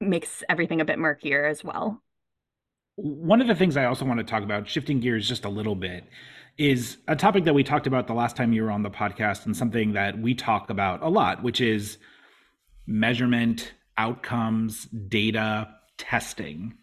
makes 0.00 0.42
everything 0.48 0.80
a 0.80 0.84
bit 0.84 0.98
murkier 0.98 1.46
as 1.46 1.64
well. 1.64 2.02
One 2.96 3.40
of 3.40 3.46
the 3.46 3.54
things 3.54 3.76
I 3.76 3.86
also 3.86 4.04
want 4.04 4.18
to 4.18 4.24
talk 4.24 4.42
about, 4.42 4.68
shifting 4.68 5.00
gears 5.00 5.26
just 5.26 5.46
a 5.46 5.48
little 5.48 5.74
bit, 5.74 6.04
is 6.58 6.98
a 7.08 7.16
topic 7.16 7.44
that 7.44 7.54
we 7.54 7.64
talked 7.64 7.86
about 7.86 8.06
the 8.06 8.12
last 8.12 8.36
time 8.36 8.52
you 8.52 8.62
were 8.62 8.70
on 8.70 8.82
the 8.82 8.90
podcast 8.90 9.46
and 9.46 9.56
something 9.56 9.94
that 9.94 10.18
we 10.18 10.34
talk 10.34 10.68
about 10.68 11.02
a 11.02 11.08
lot, 11.08 11.42
which 11.42 11.62
is 11.62 11.96
measurement, 12.86 13.72
outcomes, 13.96 14.84
data, 15.08 15.68
testing. 15.96 16.74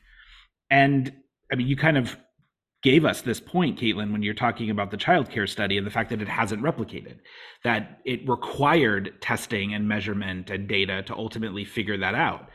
And 0.71 1.13
I 1.51 1.55
mean, 1.55 1.67
you 1.67 1.75
kind 1.75 1.97
of 1.97 2.17
gave 2.87 3.03
us 3.03 3.19
this 3.19 3.41
point, 3.41 3.77
Caitlin, 3.77 4.13
when 4.13 4.23
you're 4.23 4.33
talking 4.33 4.69
about 4.69 4.91
the 4.91 4.97
childcare 4.97 5.49
study 5.49 5.77
and 5.77 5.85
the 5.85 5.91
fact 5.91 6.09
that 6.09 6.21
it 6.21 6.29
hasn't 6.29 6.63
replicated, 6.63 7.17
that 7.65 7.99
it 8.05 8.21
required 8.29 9.13
testing 9.19 9.73
and 9.73 9.89
measurement 9.89 10.49
and 10.49 10.69
data 10.69 11.03
to 11.03 11.13
ultimately 11.13 11.65
figure 11.65 11.97
that 11.97 12.15
out. 12.15 12.47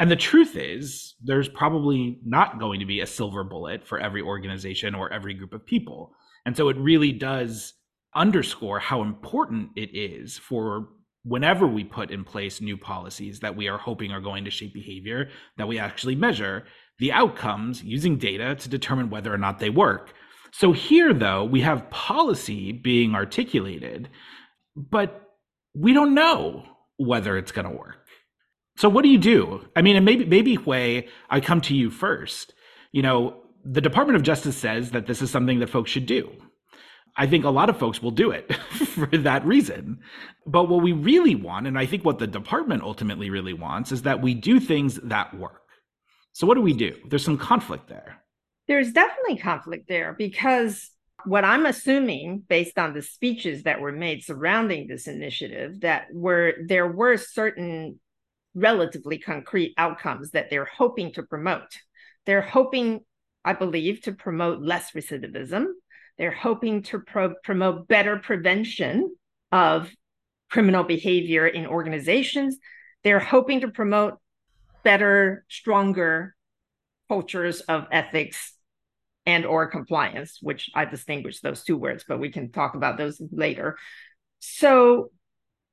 And 0.00 0.10
the 0.10 0.16
truth 0.16 0.56
is, 0.56 1.16
there's 1.22 1.50
probably 1.50 2.18
not 2.24 2.58
going 2.58 2.80
to 2.80 2.86
be 2.86 3.00
a 3.00 3.06
silver 3.06 3.44
bullet 3.44 3.86
for 3.86 4.00
every 4.00 4.22
organization 4.22 4.94
or 4.94 5.12
every 5.12 5.34
group 5.34 5.52
of 5.52 5.66
people. 5.66 6.14
And 6.46 6.56
so 6.56 6.70
it 6.70 6.78
really 6.78 7.12
does 7.12 7.74
underscore 8.14 8.78
how 8.78 9.02
important 9.02 9.68
it 9.76 9.94
is 9.94 10.38
for 10.38 10.88
whenever 11.24 11.66
we 11.66 11.84
put 11.84 12.10
in 12.10 12.24
place 12.24 12.62
new 12.62 12.78
policies 12.78 13.40
that 13.40 13.54
we 13.54 13.68
are 13.68 13.76
hoping 13.76 14.12
are 14.12 14.20
going 14.22 14.46
to 14.46 14.50
shape 14.50 14.72
behavior, 14.72 15.28
that 15.58 15.68
we 15.68 15.78
actually 15.78 16.16
measure 16.16 16.64
the 16.98 17.12
outcomes 17.12 17.82
using 17.82 18.18
data 18.18 18.54
to 18.54 18.68
determine 18.68 19.10
whether 19.10 19.32
or 19.32 19.38
not 19.38 19.58
they 19.58 19.70
work. 19.70 20.12
So 20.52 20.72
here, 20.72 21.12
though, 21.12 21.44
we 21.44 21.62
have 21.62 21.90
policy 21.90 22.72
being 22.72 23.14
articulated, 23.14 24.08
but 24.76 25.28
we 25.74 25.92
don't 25.92 26.14
know 26.14 26.64
whether 26.96 27.36
it's 27.36 27.52
going 27.52 27.66
to 27.66 27.76
work. 27.76 27.96
So 28.76 28.88
what 28.88 29.02
do 29.02 29.08
you 29.08 29.18
do? 29.18 29.66
I 29.76 29.82
mean, 29.82 29.96
and 29.96 30.04
maybe 30.04 30.24
maybe 30.24 30.54
Hui, 30.54 31.02
I 31.30 31.40
come 31.40 31.60
to 31.62 31.74
you 31.74 31.90
first. 31.90 32.54
You 32.92 33.02
know, 33.02 33.42
the 33.64 33.80
Department 33.80 34.16
of 34.16 34.22
Justice 34.22 34.56
says 34.56 34.90
that 34.90 35.06
this 35.06 35.22
is 35.22 35.30
something 35.30 35.60
that 35.60 35.70
folks 35.70 35.90
should 35.90 36.06
do. 36.06 36.30
I 37.16 37.26
think 37.26 37.44
a 37.44 37.50
lot 37.50 37.70
of 37.70 37.78
folks 37.78 38.02
will 38.02 38.10
do 38.10 38.32
it 38.32 38.52
for 38.94 39.06
that 39.06 39.44
reason. 39.46 40.00
But 40.46 40.68
what 40.68 40.82
we 40.82 40.92
really 40.92 41.36
want, 41.36 41.66
and 41.66 41.78
I 41.78 41.86
think 41.86 42.04
what 42.04 42.18
the 42.18 42.26
department 42.26 42.82
ultimately 42.82 43.30
really 43.30 43.52
wants, 43.52 43.92
is 43.92 44.02
that 44.02 44.20
we 44.20 44.34
do 44.34 44.58
things 44.58 44.96
that 45.04 45.36
work. 45.36 45.63
So 46.34 46.48
what 46.48 46.54
do 46.56 46.62
we 46.62 46.72
do? 46.72 46.96
There's 47.08 47.24
some 47.24 47.38
conflict 47.38 47.88
there. 47.88 48.20
There's 48.66 48.92
definitely 48.92 49.38
conflict 49.38 49.88
there 49.88 50.14
because 50.18 50.90
what 51.24 51.44
I'm 51.44 51.64
assuming, 51.64 52.42
based 52.48 52.76
on 52.76 52.92
the 52.92 53.02
speeches 53.02 53.62
that 53.62 53.80
were 53.80 53.92
made 53.92 54.24
surrounding 54.24 54.88
this 54.88 55.06
initiative, 55.06 55.80
that 55.80 56.08
were 56.12 56.54
there 56.66 56.88
were 56.88 57.16
certain 57.16 58.00
relatively 58.54 59.18
concrete 59.18 59.74
outcomes 59.78 60.32
that 60.32 60.50
they're 60.50 60.64
hoping 60.64 61.12
to 61.12 61.22
promote. 61.22 61.78
They're 62.26 62.42
hoping, 62.42 63.00
I 63.44 63.52
believe, 63.52 64.02
to 64.02 64.12
promote 64.12 64.60
less 64.60 64.90
recidivism. 64.90 65.66
They're 66.18 66.32
hoping 66.32 66.82
to 66.84 66.98
pro- 66.98 67.34
promote 67.44 67.86
better 67.86 68.18
prevention 68.18 69.14
of 69.52 69.90
criminal 70.50 70.82
behavior 70.82 71.46
in 71.46 71.66
organizations. 71.66 72.58
They're 73.04 73.20
hoping 73.20 73.60
to 73.60 73.68
promote 73.68 74.18
better, 74.84 75.44
stronger 75.48 76.34
cultures 77.08 77.60
of 77.62 77.86
ethics 77.90 78.52
and 79.26 79.46
or 79.46 79.66
compliance 79.66 80.38
which 80.42 80.70
i 80.74 80.84
distinguish 80.84 81.40
those 81.40 81.62
two 81.64 81.76
words 81.78 82.04
but 82.06 82.18
we 82.18 82.30
can 82.30 82.50
talk 82.50 82.74
about 82.74 82.98
those 82.98 83.20
later 83.30 83.76
so 84.38 85.10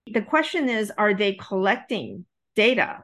the 0.07 0.21
question 0.21 0.69
is 0.69 0.91
are 0.97 1.13
they 1.13 1.33
collecting 1.33 2.25
data 2.55 3.03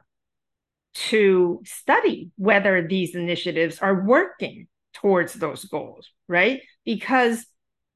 to 0.94 1.62
study 1.64 2.30
whether 2.36 2.86
these 2.86 3.14
initiatives 3.14 3.78
are 3.78 4.04
working 4.04 4.66
towards 4.94 5.34
those 5.34 5.64
goals, 5.64 6.10
right? 6.26 6.60
Because 6.84 7.46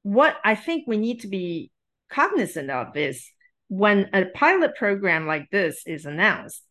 what 0.03 0.37
I 0.45 0.55
think 0.55 0.85
we 0.87 0.99
need 0.99 1.21
to 1.21 1.29
be 1.29 1.71
cognizant 2.11 2.71
of 2.71 2.97
is 2.97 3.29
when 3.69 4.11
a 4.13 4.27
pilot 4.27 4.77
program 4.77 5.27
like 5.27 5.51
this 5.51 5.83
is 5.87 6.05
announced, 6.05 6.63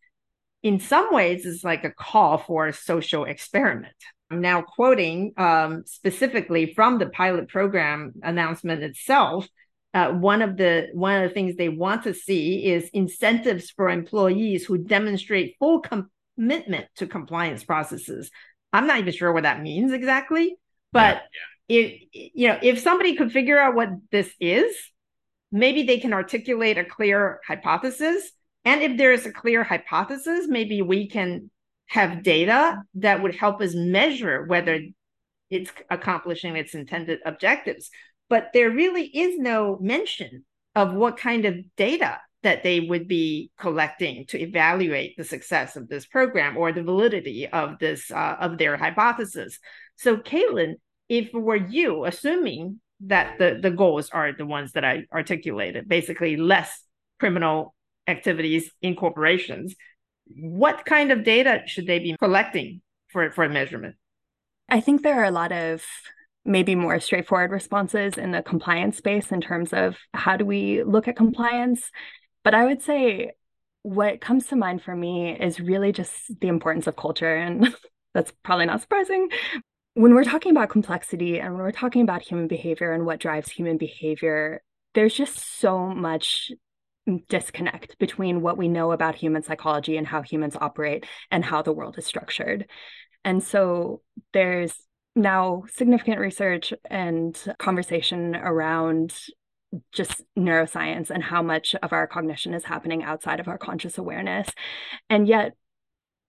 in 0.64 0.80
some 0.80 1.14
ways, 1.14 1.46
it's 1.46 1.64
like 1.64 1.84
a 1.84 1.92
call 1.92 2.38
for 2.38 2.68
a 2.68 2.74
social 2.74 3.26
experiment. 3.26 3.96
I'm 4.30 4.42
now 4.42 4.62
quoting 4.62 5.34
um, 5.38 5.84
specifically 5.86 6.74
from 6.74 7.00
the 7.00 7.08
pilot 7.08 7.50
program 7.50 8.14
announcement 8.24 8.82
itself 8.84 9.48
uh, 9.94 10.12
one 10.12 10.42
of 10.42 10.58
the 10.58 10.88
one 10.94 11.22
of 11.22 11.28
the 11.28 11.34
things 11.34 11.56
they 11.56 11.70
want 11.70 12.04
to 12.04 12.14
see 12.14 12.66
is 12.66 12.90
incentives 12.94 13.72
for 13.72 13.90
employees 13.90 14.66
who 14.66 14.78
demonstrate 14.78 15.58
full 15.60 15.82
commitment 15.82 16.88
to 16.96 17.08
compliance 17.08 17.64
processes. 17.64 18.32
I'm 18.72 18.88
not 18.88 19.00
even 19.00 19.14
sure 19.14 19.34
what 19.34 19.44
that 19.44 19.62
means 19.62 19.92
exactly, 19.92 20.56
but 20.94 21.24
yeah, 21.68 21.78
yeah. 21.78 21.84
if 21.84 22.02
you 22.34 22.48
know 22.48 22.60
if 22.62 22.80
somebody 22.80 23.16
could 23.16 23.34
figure 23.34 23.60
out 23.60 23.76
what 23.76 23.90
this 24.12 24.34
is, 24.40 24.74
maybe 25.52 25.84
they 25.84 26.00
can 26.00 26.14
articulate 26.14 26.78
a 26.78 26.86
clear 26.86 27.42
hypothesis. 27.46 28.32
And 28.66 28.82
if 28.82 28.98
there 28.98 29.12
is 29.12 29.26
a 29.26 29.32
clear 29.32 29.64
hypothesis, 29.64 30.48
maybe 30.48 30.82
we 30.82 31.08
can 31.08 31.50
have 31.88 32.24
data 32.24 32.82
that 32.96 33.22
would 33.22 33.36
help 33.36 33.62
us 33.62 33.74
measure 33.76 34.46
whether 34.46 34.80
it's 35.50 35.72
accomplishing 35.90 36.56
its 36.56 36.74
intended 36.74 37.20
objectives 37.26 37.90
but 38.32 38.52
there 38.54 38.72
really 38.72 39.04
is 39.04 39.38
no 39.38 39.78
mention 39.82 40.46
of 40.74 40.94
what 40.94 41.18
kind 41.18 41.44
of 41.44 41.76
data 41.76 42.18
that 42.44 42.64
they 42.64 42.80
would 42.80 43.06
be 43.06 43.52
collecting 43.60 44.26
to 44.28 44.40
evaluate 44.40 45.18
the 45.18 45.26
success 45.26 45.76
of 45.76 45.90
this 45.90 46.06
program 46.06 46.56
or 46.56 46.72
the 46.72 46.82
validity 46.82 47.46
of 47.50 47.78
this 47.80 48.10
uh, 48.10 48.38
of 48.40 48.58
their 48.58 48.78
hypothesis. 48.78 49.60
So, 49.98 50.16
Caitlin, 50.16 50.76
if 51.10 51.34
were 51.34 51.58
you 51.58 52.06
assuming 52.06 52.80
that 53.02 53.38
the 53.38 53.60
the 53.62 53.70
goals 53.70 54.10
are 54.12 54.32
the 54.32 54.46
ones 54.46 54.72
that 54.72 54.86
I 54.86 55.04
articulated, 55.12 55.90
basically 55.90 56.38
less 56.38 56.82
criminal 57.20 57.76
activities 58.12 58.72
in 58.82 58.96
corporations, 58.96 59.76
what 60.38 60.86
kind 60.86 61.12
of 61.12 61.24
data 61.24 61.64
should 61.66 61.88
they 61.88 62.00
be 62.00 62.16
collecting 62.20 62.82
for 63.10 63.32
for 63.32 63.48
measurement? 63.50 63.96
I 64.70 64.80
think 64.80 65.02
there 65.02 65.20
are 65.20 65.26
a 65.26 65.32
lot 65.32 65.52
of 65.52 65.84
maybe 66.46 66.76
more 66.76 67.00
straightforward 67.00 67.52
responses 67.52 68.18
in 68.18 68.32
the 68.32 68.42
compliance 68.42 68.98
space 68.98 69.32
in 69.32 69.42
terms 69.42 69.74
of 69.74 69.98
how 70.14 70.38
do 70.38 70.46
we 70.46 70.84
look 70.84 71.08
at 71.08 71.16
compliance. 71.16 71.92
But 72.44 72.56
I 72.56 72.66
would 72.66 72.82
say 72.82 73.32
what 73.84 74.22
comes 74.22 74.48
to 74.48 74.56
mind 74.56 74.82
for 74.82 74.96
me 74.96 75.38
is 75.38 75.60
really 75.60 75.92
just 75.92 76.40
the 76.40 76.48
importance 76.48 76.88
of 76.88 76.96
culture. 76.96 77.36
And 77.36 77.76
that's 78.14 78.32
probably 78.44 78.66
not 78.66 78.82
surprising. 78.82 79.30
When 79.94 80.16
we're 80.16 80.24
talking 80.24 80.52
about 80.52 80.70
complexity 80.70 81.40
and 81.40 81.54
when 81.54 81.64
we're 81.64 81.72
talking 81.72 82.02
about 82.02 82.22
human 82.22 82.48
behavior 82.48 82.92
and 82.92 83.06
what 83.06 83.20
drives 83.20 83.52
human 83.52 83.78
behavior, 83.78 84.62
there's 84.94 85.14
just 85.14 85.60
so 85.60 85.88
much 85.88 86.52
disconnect 87.30 87.98
between 88.00 88.42
what 88.42 88.58
we 88.58 88.68
know 88.68 88.92
about 88.92 89.16
human 89.16 89.44
psychology 89.44 89.98
and 89.98 90.08
how 90.08 90.22
humans 90.22 90.56
operate 90.60 91.06
and 91.30 91.44
how 91.46 91.62
the 91.62 91.74
world 91.74 91.98
is 91.98 92.06
structured. 92.06 92.68
And 93.24 93.44
so 93.44 94.02
there's 94.34 94.74
now 95.16 95.64
significant 95.74 96.20
research 96.20 96.74
and 96.90 97.38
conversation 97.60 98.36
around 98.36 99.14
just 99.94 100.22
neuroscience 100.38 101.10
and 101.10 101.24
how 101.24 101.42
much 101.42 101.76
of 101.82 101.94
our 101.94 102.08
cognition 102.08 102.54
is 102.54 102.66
happening 102.66 103.04
outside 103.04 103.40
of 103.40 103.48
our 103.48 103.58
conscious 103.58 103.98
awareness. 103.98 104.50
And 105.10 105.28
yet, 105.28 105.54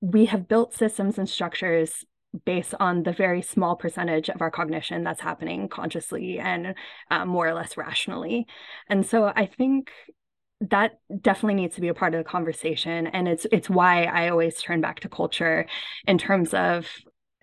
we 0.01 0.27
have 0.27 0.49
built 0.49 0.75
systems 0.75 1.17
and 1.17 1.29
structures 1.29 2.05
based 2.45 2.75
on 2.81 3.03
the 3.03 3.13
very 3.13 3.43
small 3.43 3.77
percentage 3.77 4.29
of 4.31 4.41
our 4.41 4.51
cognition 4.51 5.05
that's 5.05 5.21
happening 5.21 5.69
consciously 5.69 6.39
and 6.39 6.75
uh, 7.11 7.25
more 7.25 7.47
or 7.47 7.55
less 7.55 7.77
rationally. 7.77 8.47
And 8.89 9.07
so 9.07 9.27
I 9.27 9.47
think 9.47 9.91
that 10.71 10.99
definitely 11.21 11.55
needs 11.55 11.75
to 11.75 11.81
be 11.81 11.89
a 11.89 11.95
part 11.95 12.15
of 12.15 12.19
the 12.19 12.29
conversation 12.29 13.07
and 13.09 13.27
it's 13.29 13.47
it's 13.51 13.69
why 13.69 14.05
i 14.05 14.29
always 14.29 14.61
turn 14.61 14.81
back 14.81 15.01
to 15.01 15.09
culture 15.09 15.67
in 16.07 16.19
terms 16.19 16.55
of 16.55 16.87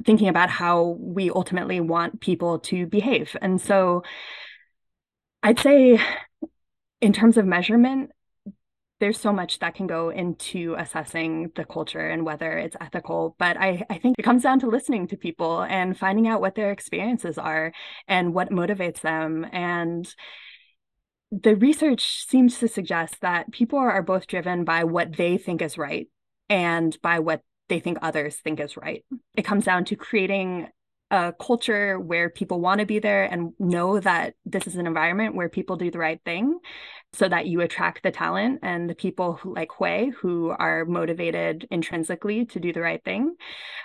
thinking 0.05 0.29
about 0.29 0.49
how 0.49 0.97
we 0.99 1.29
ultimately 1.29 1.79
want 1.79 2.21
people 2.21 2.60
to 2.60 2.86
behave 2.86 3.36
and 3.41 3.60
so 3.60 4.03
i'd 5.43 5.60
say 5.60 5.99
in 7.01 7.13
terms 7.13 7.38
of 7.38 7.45
measurement 7.45 8.12
there's 8.99 9.19
so 9.19 9.32
much 9.32 9.60
that 9.60 9.75
can 9.75 9.88
go 9.88 10.10
into 10.10 10.75
assessing 10.77 11.51
the 11.55 11.63
culture 11.63 12.10
and 12.10 12.25
whether 12.25 12.58
it's 12.58 12.75
ethical. 12.82 13.36
But 13.39 13.55
I, 13.58 13.86
I 13.89 13.97
think 13.97 14.19
it 14.19 14.23
comes 14.23 14.43
down 14.43 14.60
to 14.60 14.67
listening 14.67 15.08
to 15.08 15.17
people 15.17 15.62
and 15.62 15.97
finding 15.97 16.27
out 16.27 16.41
what 16.41 16.55
their 16.55 16.71
experiences 16.71 17.38
are 17.38 17.71
and 18.08 18.34
what 18.34 18.49
motivates 18.49 18.99
them. 18.99 19.47
And 19.53 20.13
the 21.31 21.55
research 21.55 22.25
seems 22.27 22.59
to 22.59 22.67
suggest 22.67 23.21
that 23.21 23.51
people 23.51 23.79
are 23.79 24.01
both 24.01 24.27
driven 24.27 24.63
by 24.63 24.83
what 24.83 25.15
they 25.15 25.37
think 25.37 25.61
is 25.61 25.77
right 25.77 26.07
and 26.49 26.97
by 27.01 27.19
what 27.19 27.41
they 27.67 27.79
think 27.79 27.99
others 28.01 28.37
think 28.37 28.59
is 28.59 28.75
right. 28.75 29.05
It 29.35 29.43
comes 29.43 29.65
down 29.65 29.85
to 29.85 29.95
creating 29.95 30.69
a 31.11 31.33
culture 31.39 31.99
where 31.99 32.29
people 32.29 32.59
want 32.59 32.79
to 32.79 32.85
be 32.85 32.99
there 32.99 33.23
and 33.23 33.53
know 33.57 33.99
that 33.99 34.35
this 34.45 34.67
is 34.67 34.75
an 34.75 34.85
environment 34.85 35.33
where 35.35 35.49
people 35.49 35.75
do 35.75 35.89
the 35.89 35.97
right 35.97 36.21
thing 36.23 36.59
so 37.13 37.27
that 37.27 37.47
you 37.47 37.61
attract 37.61 38.03
the 38.03 38.11
talent 38.11 38.59
and 38.61 38.87
the 38.87 38.95
people 38.95 39.39
like 39.43 39.69
Hui 39.77 40.11
who 40.11 40.49
are 40.51 40.85
motivated 40.85 41.67
intrinsically 41.71 42.45
to 42.45 42.59
do 42.59 42.71
the 42.71 42.81
right 42.81 43.03
thing. 43.03 43.35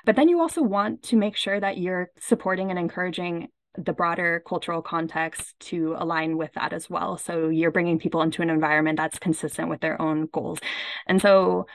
But 0.05 0.17
then 0.17 0.29
you 0.29 0.41
also 0.41 0.63
want 0.63 1.03
to 1.05 1.17
make 1.17 1.37
sure 1.37 1.59
that 1.59 1.79
you're 1.79 2.11
supporting 2.21 2.69
and 2.69 2.79
encouraging 2.79 3.49
the 3.77 3.93
broader 3.93 4.43
cultural 4.47 4.83
context 4.83 5.59
to 5.59 5.97
align 5.99 6.37
with 6.37 6.53
that 6.55 6.73
as 6.73 6.89
well. 6.89 7.19
So 7.19 7.49
you're 7.49 7.71
bringing 7.71 7.99
people 7.99 8.23
into 8.23 8.43
an 8.43 8.51
environment 8.51 8.97
that's 8.97 9.19
consistent 9.19 9.69
with 9.69 9.81
their 9.81 10.01
own 10.01 10.29
goals. 10.33 10.61
And 11.07 11.21
so, 11.21 11.67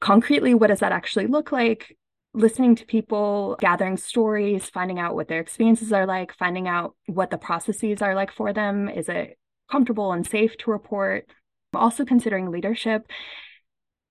concretely, 0.00 0.54
what 0.54 0.68
does 0.68 0.80
that 0.80 0.92
actually 0.92 1.26
look 1.26 1.52
like? 1.52 1.96
Listening 2.34 2.76
to 2.76 2.86
people, 2.86 3.56
gathering 3.60 3.96
stories, 3.96 4.68
finding 4.68 4.98
out 4.98 5.14
what 5.14 5.28
their 5.28 5.40
experiences 5.40 5.92
are 5.92 6.06
like, 6.06 6.34
finding 6.34 6.68
out 6.68 6.94
what 7.06 7.30
the 7.30 7.38
processes 7.38 8.02
are 8.02 8.14
like 8.14 8.30
for 8.30 8.52
them. 8.52 8.88
Is 8.88 9.08
it 9.08 9.38
comfortable 9.70 10.12
and 10.12 10.26
safe 10.26 10.56
to 10.58 10.70
report? 10.70 11.26
Also, 11.74 12.04
considering 12.04 12.50
leadership 12.50 13.10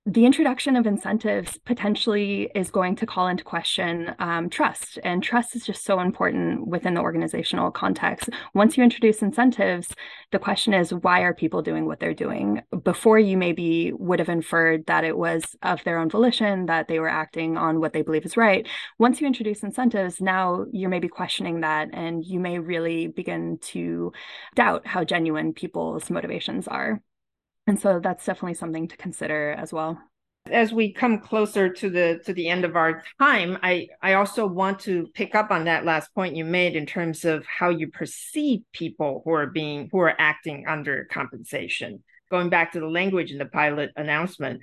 the 0.08 0.26
introduction 0.26 0.76
of 0.76 0.86
incentives 0.86 1.58
potentially 1.66 2.52
is 2.54 2.70
going 2.70 2.96
to 2.96 3.08
call 3.08 3.26
into 3.26 3.44
question 3.44 4.14
um, 4.20 4.52
trust. 4.52 5.00
And 5.04 5.24
trust 5.24 5.56
is 5.56 5.66
just 5.66 5.84
so 5.84 6.00
important 6.00 6.68
within 6.68 6.94
the 6.94 7.02
organizational 7.02 7.72
context. 7.72 8.30
Once 8.54 8.78
you 8.78 8.84
introduce 8.84 9.24
incentives, 9.24 9.96
the 10.32 10.38
question 10.38 10.76
is 10.76 10.94
why 10.94 11.22
are 11.22 11.34
people 11.34 11.64
doing 11.64 11.88
what 11.88 12.00
they're 12.00 12.14
doing? 12.14 12.62
Before 12.84 13.18
you 13.18 13.36
maybe 13.36 13.94
would 13.94 14.20
have 14.20 14.30
inferred 14.30 14.86
that 14.86 15.06
it 15.06 15.18
was 15.18 15.56
of 15.64 15.84
their 15.86 15.98
own 15.98 16.10
volition, 16.10 16.68
that 16.68 16.88
they 16.88 17.00
were 17.00 17.10
acting 17.10 17.58
on 17.58 17.80
what 17.80 17.94
they 17.94 18.04
believe 18.04 18.26
is 18.26 18.38
right. 18.38 18.68
Once 19.00 19.20
you 19.20 19.26
introduce 19.26 19.64
incentives, 19.64 20.22
now 20.22 20.66
you're 20.72 20.92
maybe 20.92 21.08
questioning 21.08 21.62
that 21.62 21.90
and 21.94 22.24
you 22.24 22.40
may 22.40 22.60
really 22.60 23.08
begin 23.08 23.58
to 23.60 24.14
doubt 24.54 24.86
how 24.86 25.04
genuine 25.04 25.52
people's 25.52 26.12
motivations 26.12 26.68
are. 26.68 27.02
And 27.68 27.80
so 27.80 28.00
that's 28.00 28.26
definitely 28.26 28.54
something 28.54 28.88
to 28.88 28.98
consider 28.98 29.52
as 29.54 29.74
well. 29.74 30.00
As 30.52 30.72
we 30.72 30.94
come 30.94 31.20
closer 31.20 31.70
to 31.70 31.90
the 31.90 32.22
to 32.26 32.34
the 32.34 32.48
end 32.48 32.66
of 32.66 32.76
our 32.76 33.02
time, 33.20 33.58
I 33.64 33.88
I 34.04 34.14
also 34.14 34.46
want 34.46 34.80
to 34.82 35.08
pick 35.16 35.34
up 35.34 35.50
on 35.50 35.66
that 35.66 35.86
last 35.86 36.14
point 36.14 36.36
you 36.36 36.46
made 36.46 36.76
in 36.76 36.86
terms 36.86 37.26
of 37.26 37.44
how 37.48 37.70
you 37.70 37.88
perceive 37.88 38.62
people 38.72 39.24
who 39.26 39.32
are 39.32 39.48
being 39.48 39.90
who 39.92 39.98
are 40.00 40.16
acting 40.20 40.66
under 40.68 41.06
compensation. 41.06 42.04
Going 42.30 42.50
back 42.50 42.74
to 42.74 42.80
the 42.80 42.88
language 42.88 43.32
in 43.32 43.40
the 43.40 43.46
pilot 43.46 43.92
announcement, 43.96 44.62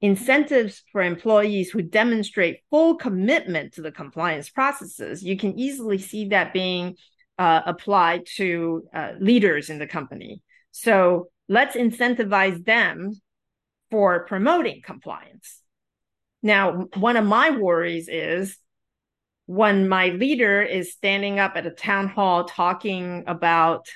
incentives 0.00 0.82
for 0.92 1.02
employees 1.02 1.70
who 1.70 1.82
demonstrate 1.82 2.60
full 2.70 2.94
commitment 2.94 3.72
to 3.74 3.82
the 3.82 3.90
compliance 3.90 4.50
processes. 4.50 5.22
You 5.24 5.36
can 5.36 5.58
easily 5.58 5.98
see 5.98 6.28
that 6.28 6.52
being 6.52 6.94
uh, 7.38 7.62
applied 7.66 8.26
to 8.36 8.84
uh, 8.94 9.12
leaders 9.18 9.68
in 9.68 9.78
the 9.78 9.86
company. 9.86 10.42
So 10.70 11.28
let's 11.48 11.76
incentivize 11.76 12.64
them 12.64 13.12
for 13.90 14.26
promoting 14.26 14.82
compliance. 14.82 15.60
Now, 16.42 16.88
one 16.94 17.16
of 17.16 17.24
my 17.24 17.50
worries 17.50 18.08
is 18.08 18.58
when 19.46 19.88
my 19.88 20.08
leader 20.08 20.62
is 20.62 20.92
standing 20.92 21.38
up 21.38 21.56
at 21.56 21.66
a 21.66 21.70
town 21.70 22.08
hall 22.08 22.44
talking 22.44 23.24
about 23.26 23.88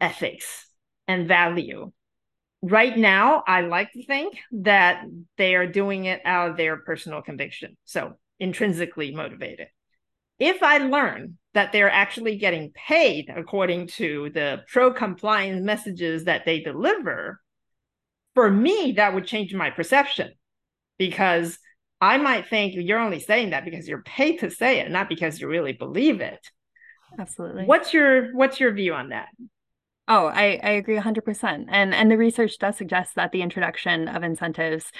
ethics 0.00 0.66
and 1.06 1.28
value. 1.28 1.92
Right 2.62 2.96
now, 2.96 3.42
I 3.46 3.62
like 3.62 3.92
to 3.92 4.04
think 4.06 4.38
that 4.52 5.04
they 5.36 5.54
are 5.54 5.66
doing 5.66 6.06
it 6.06 6.22
out 6.24 6.50
of 6.50 6.56
their 6.56 6.78
personal 6.78 7.20
conviction. 7.20 7.76
So 7.84 8.14
intrinsically 8.40 9.14
motivated. 9.14 9.68
If 10.38 10.62
I 10.62 10.78
learn 10.78 11.38
that 11.54 11.72
they're 11.72 11.90
actually 11.90 12.36
getting 12.36 12.72
paid 12.72 13.32
according 13.34 13.86
to 13.86 14.30
the 14.34 14.62
pro 14.68 14.92
compliance 14.92 15.62
messages 15.62 16.24
that 16.24 16.44
they 16.44 16.60
deliver, 16.60 17.40
for 18.34 18.50
me, 18.50 18.94
that 18.96 19.14
would 19.14 19.26
change 19.26 19.54
my 19.54 19.70
perception 19.70 20.32
because 20.98 21.58
I 22.00 22.18
might 22.18 22.48
think 22.48 22.74
you're 22.76 22.98
only 22.98 23.20
saying 23.20 23.50
that 23.50 23.64
because 23.64 23.88
you're 23.88 24.02
paid 24.02 24.40
to 24.40 24.50
say 24.50 24.80
it, 24.80 24.90
not 24.90 25.08
because 25.08 25.40
you 25.40 25.48
really 25.48 25.72
believe 25.72 26.20
it. 26.20 26.50
Absolutely. 27.18 27.64
What's 27.64 27.94
your 27.94 28.34
what's 28.34 28.58
your 28.58 28.72
view 28.72 28.94
on 28.94 29.10
that? 29.10 29.28
Oh, 30.06 30.26
I, 30.26 30.60
I 30.62 30.70
agree 30.72 30.98
100%. 30.98 31.66
And 31.68 31.94
and 31.94 32.10
the 32.10 32.18
research 32.18 32.58
does 32.58 32.76
suggest 32.76 33.14
that 33.14 33.32
the 33.32 33.42
introduction 33.42 34.08
of 34.08 34.22
incentives 34.22 34.90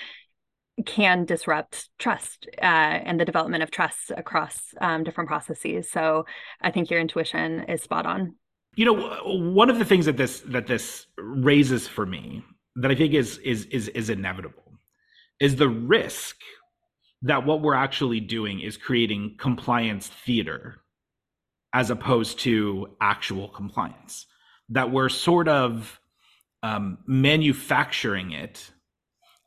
can 0.87 1.25
disrupt 1.25 1.89
trust 1.99 2.49
uh, 2.59 2.65
and 2.65 3.21
the 3.21 3.25
development 3.25 3.63
of 3.63 3.71
trust 3.71 4.11
across 4.17 4.61
um, 4.81 5.05
different 5.05 5.29
processes. 5.29 5.91
So 5.91 6.27
I 6.61 6.71
think 6.71 6.91
your 6.91 7.01
intuition 7.01 7.65
is 7.65 7.83
spot 7.83 8.07
on. 8.07 8.35
You 8.77 8.87
know, 8.87 9.19
one 9.25 9.71
of 9.71 9.79
the 9.79 9.85
things 9.85 10.07
that 10.07 10.17
this 10.17 10.41
that 10.41 10.67
this 10.67 11.07
raises 11.17 11.87
for 11.87 12.05
me 12.05 12.43
that 12.77 12.91
I 12.91 12.95
think 12.97 13.15
is 13.15 13.39
is 13.39 13.67
is 13.67 13.89
is 13.89 14.11
inevitable 14.11 14.65
is 15.41 15.57
the 15.57 15.69
risk 15.69 16.37
that 17.23 17.47
what 17.47 17.63
we're 17.63 17.75
actually 17.75 18.21
doing 18.21 18.61
is 18.61 18.77
creating 18.77 19.37
compliance 19.39 20.09
theater 20.09 20.81
as 21.73 21.91
opposed 21.91 22.41
to 22.41 22.89
actual 23.01 23.49
compliance. 23.49 24.27
That 24.71 24.91
we're 24.91 25.09
sort 25.09 25.49
of 25.49 26.01
um, 26.63 26.99
manufacturing 27.07 28.33
it 28.33 28.73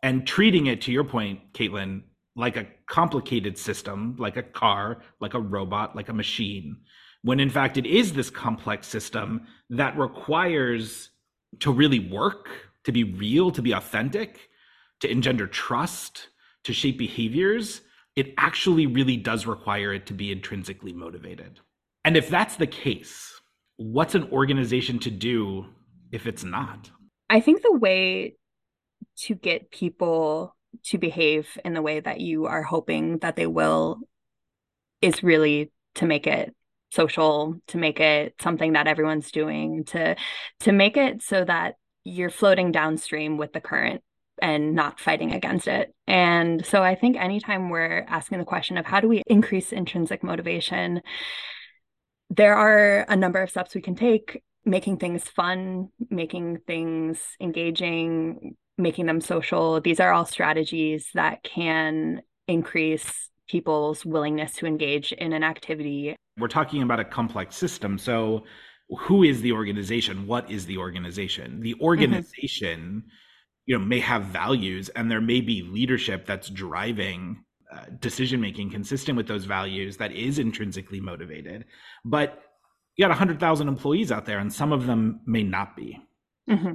and 0.04 0.28
treating 0.28 0.68
it 0.68 0.82
to 0.82 0.92
your 0.92 1.04
point 1.04 1.40
caitlin 1.54 2.02
like 2.36 2.56
a 2.56 2.68
complicated 2.88 3.58
system 3.58 4.16
like 4.18 4.38
a 4.38 4.44
car 4.44 5.02
like 5.20 5.34
a 5.34 5.40
robot 5.40 5.96
like 5.96 6.10
a 6.10 6.14
machine 6.14 6.78
when 7.24 7.40
in 7.40 7.50
fact 7.50 7.78
it 7.78 7.86
is 7.86 8.14
this 8.14 8.30
complex 8.30 8.88
system 8.88 9.46
that 9.70 9.98
requires 9.98 11.10
to 11.60 11.72
really 11.72 12.00
work 12.00 12.50
to 12.84 12.92
be 12.92 13.04
real 13.04 13.52
to 13.52 13.62
be 13.62 13.72
authentic 13.72 14.50
to 15.00 15.10
engender 15.10 15.48
trust 15.48 16.30
to 16.64 16.74
shape 16.74 16.98
behaviors. 16.98 17.82
It 18.16 18.34
actually 18.38 18.88
really 18.88 19.18
does 19.18 19.46
require 19.46 19.94
it 19.94 20.06
to 20.08 20.14
be 20.14 20.32
intrinsically 20.32 20.94
motivated. 20.94 21.60
And 22.04 22.18
if 22.18 22.30
that's 22.30 22.56
the 22.56 22.68
case 22.68 23.34
what's 23.80 24.16
an 24.16 24.24
organization 24.32 24.98
to 24.98 25.12
do 25.12 25.64
if 26.12 26.26
it's 26.26 26.44
not? 26.44 26.90
I 27.30 27.40
think 27.40 27.62
the 27.62 27.74
way 27.74 28.36
to 29.18 29.36
get 29.36 29.72
people 29.72 30.56
to 30.84 30.98
behave 30.98 31.58
in 31.66 31.74
the 31.74 31.82
way 31.82 32.00
that 32.00 32.20
you 32.20 32.46
are 32.46 32.64
hoping 32.64 33.18
that 33.20 33.36
they 33.36 33.48
will 33.48 34.00
is 35.02 35.24
really 35.24 35.72
to 35.96 36.06
make 36.06 36.28
it 36.28 36.54
social 36.90 37.60
to 37.68 37.78
make 37.78 38.00
it 38.00 38.34
something 38.42 38.74
that 38.74 38.88
everyone's 38.88 39.32
doing 39.32 39.84
to 39.84 40.16
to 40.62 40.72
make 40.72 40.96
it 40.96 41.22
so 41.22 41.44
that 41.44 41.76
you're 42.04 42.30
floating 42.30 42.72
downstream 42.72 43.38
with 43.38 43.52
the 43.52 43.60
current 43.60 44.02
and 44.42 44.76
not 44.76 45.00
fighting 45.00 45.34
against 45.34 45.68
it. 45.68 45.94
And 46.06 46.66
so 46.66 46.84
I 46.84 46.96
think 46.96 47.18
anytime 47.18 47.70
we're 47.70 48.06
asking 48.08 48.40
the 48.40 48.46
question 48.46 48.78
of 48.78 48.86
how 48.86 49.00
do 49.00 49.08
we 49.08 49.24
increase 49.28 49.72
intrinsic 49.72 50.24
motivation, 50.24 51.02
there 52.30 52.56
are 52.56 53.06
a 53.10 53.16
number 53.16 53.42
of 53.42 53.50
steps 53.50 53.76
we 53.76 53.82
can 53.82 53.96
take 53.96 54.44
making 54.64 54.98
things 54.98 55.24
fun, 55.24 55.90
making 56.10 56.60
things 56.68 57.20
engaging, 57.40 58.56
making 58.78 59.06
them 59.06 59.22
social. 59.22 59.82
These 59.82 60.00
are 60.00 60.12
all 60.12 60.26
strategies 60.26 61.10
that 61.14 61.44
can 61.44 62.22
increase 62.48 63.30
people's 63.48 64.06
willingness 64.06 64.56
to 64.56 64.66
engage 64.66 65.12
in 65.14 65.34
an 65.34 65.44
activity. 65.44 66.16
We're 66.38 66.48
talking 66.48 66.84
about 66.84 67.00
a 67.00 67.06
complex 67.06 67.56
system. 67.56 67.98
So, 67.98 68.44
who 68.90 69.24
is 69.24 69.42
the 69.42 69.52
organization? 69.52 70.28
What 70.28 70.50
is 70.50 70.66
the 70.66 70.78
organization? 70.78 71.60
The 71.62 71.74
mm-hmm. 71.74 71.84
organization, 71.84 72.80
mm-hmm. 72.80 73.10
you 73.66 73.78
know, 73.78 73.84
may 73.84 74.00
have 74.00 74.24
values 74.26 74.90
and 74.90 75.12
there 75.12 75.20
may 75.20 75.42
be 75.42 75.62
leadership 75.62 76.26
that's 76.26 76.50
driving 76.50 77.44
uh, 77.74 77.86
decision 78.00 78.40
making 78.40 78.70
consistent 78.70 79.18
with 79.18 79.28
those 79.28 79.44
values 79.44 79.98
that 79.98 80.14
is 80.14 80.40
intrinsically 80.40 81.02
motivated. 81.02 81.66
But 82.06 82.42
you 82.96 83.04
got 83.04 83.10
100,000 83.10 83.68
employees 83.68 84.12
out 84.12 84.26
there 84.26 84.40
and 84.40 84.54
some 84.54 84.72
of 84.72 84.88
them 84.88 85.20
may 85.26 85.44
not 85.44 85.76
be. 85.76 86.00
Mm-hmm. 86.50 86.74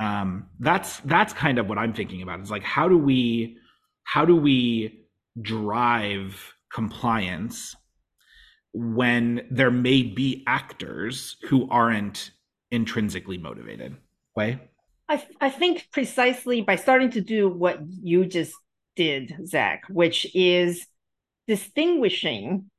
Um, 0.00 0.46
that's 0.58 0.98
that's 1.00 1.32
kind 1.32 1.58
of 1.58 1.68
what 1.68 1.78
I'm 1.78 1.92
thinking 1.92 2.22
about. 2.22 2.40
Is 2.40 2.50
like 2.50 2.64
how 2.64 2.88
do 2.88 2.98
we 2.98 3.58
how 4.04 4.24
do 4.24 4.36
we 4.36 5.04
drive 5.40 6.54
compliance 6.72 7.76
when 8.72 9.46
there 9.50 9.70
may 9.70 10.02
be 10.02 10.42
actors 10.46 11.36
who 11.48 11.68
aren't 11.70 12.32
intrinsically 12.70 13.38
motivated? 13.38 13.96
Way. 14.36 14.60
I, 15.08 15.24
I 15.40 15.50
think 15.50 15.88
precisely 15.92 16.62
by 16.62 16.76
starting 16.76 17.10
to 17.10 17.20
do 17.20 17.48
what 17.48 17.80
you 17.88 18.24
just 18.24 18.54
did, 18.96 19.46
Zach, 19.46 19.82
which 19.88 20.26
is 20.34 20.86
distinguishing 21.46 22.70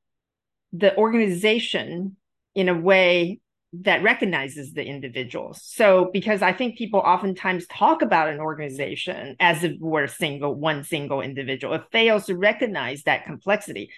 the 0.72 0.96
organization 0.96 2.16
in 2.54 2.68
a 2.68 2.74
way 2.78 3.40
that 3.72 4.02
recognizes 4.02 4.72
the 4.72 4.84
individuals. 4.84 5.60
So, 5.64 6.10
because 6.12 6.42
I 6.42 6.52
think 6.52 6.78
people 6.78 7.00
oftentimes 7.00 7.66
talk 7.66 8.02
about 8.02 8.28
an 8.28 8.40
organization 8.40 9.36
as 9.40 9.64
if 9.64 9.72
we're 9.80 10.06
single, 10.06 10.54
one 10.54 10.84
single 10.84 11.20
individual, 11.20 11.74
it 11.74 11.82
fails 11.92 12.26
to 12.26 12.36
recognize 12.36 13.02
that 13.02 13.24
complexity. 13.24 13.90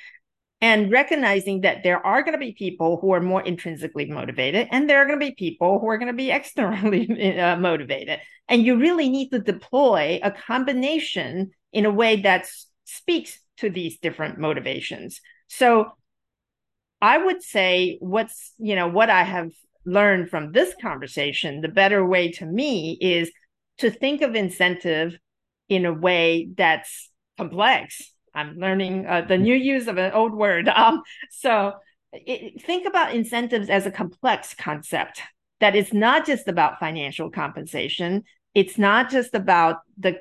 And 0.60 0.90
recognizing 0.90 1.60
that 1.60 1.84
there 1.84 2.04
are 2.04 2.22
going 2.22 2.32
to 2.32 2.38
be 2.38 2.52
people 2.52 2.98
who 3.00 3.12
are 3.12 3.20
more 3.20 3.40
intrinsically 3.42 4.06
motivated 4.06 4.66
and 4.72 4.90
there 4.90 4.98
are 4.98 5.06
going 5.06 5.20
to 5.20 5.26
be 5.26 5.34
people 5.36 5.78
who 5.78 5.88
are 5.88 5.98
going 5.98 6.08
to 6.08 6.16
be 6.16 6.30
externally 6.32 7.38
uh, 7.38 7.56
motivated. 7.56 8.20
And 8.48 8.64
you 8.64 8.76
really 8.76 9.08
need 9.08 9.28
to 9.30 9.38
deploy 9.38 10.18
a 10.22 10.32
combination 10.32 11.52
in 11.72 11.84
a 11.84 11.90
way 11.90 12.22
that 12.22 12.48
speaks 12.84 13.38
to 13.58 13.70
these 13.70 13.98
different 13.98 14.38
motivations. 14.38 15.20
So 15.48 15.92
i 17.00 17.16
would 17.18 17.42
say 17.42 17.96
what's 18.00 18.52
you 18.58 18.74
know 18.74 18.88
what 18.88 19.10
i 19.10 19.22
have 19.22 19.50
learned 19.84 20.28
from 20.28 20.52
this 20.52 20.74
conversation 20.80 21.60
the 21.60 21.68
better 21.68 22.04
way 22.04 22.30
to 22.30 22.44
me 22.44 22.98
is 23.00 23.30
to 23.78 23.90
think 23.90 24.22
of 24.22 24.34
incentive 24.34 25.18
in 25.68 25.86
a 25.86 25.92
way 25.92 26.48
that's 26.56 27.10
complex 27.36 28.12
I'm 28.38 28.56
learning 28.56 29.06
uh, 29.06 29.22
the 29.22 29.36
new 29.36 29.54
use 29.54 29.88
of 29.88 29.98
an 29.98 30.12
old 30.12 30.32
word. 30.32 30.68
Um, 30.78 31.02
so 31.30 31.72
it, 32.12 32.62
think 32.62 32.86
about 32.86 33.14
incentives 33.14 33.68
as 33.68 33.84
a 33.84 33.90
complex 33.90 34.54
concept 34.54 35.20
that 35.60 35.74
is 35.74 35.92
not 35.92 36.24
just 36.24 36.46
about 36.46 36.78
financial 36.78 37.30
compensation. 37.30 38.22
It's 38.54 38.78
not 38.78 39.10
just 39.10 39.34
about 39.34 39.78
the 39.98 40.18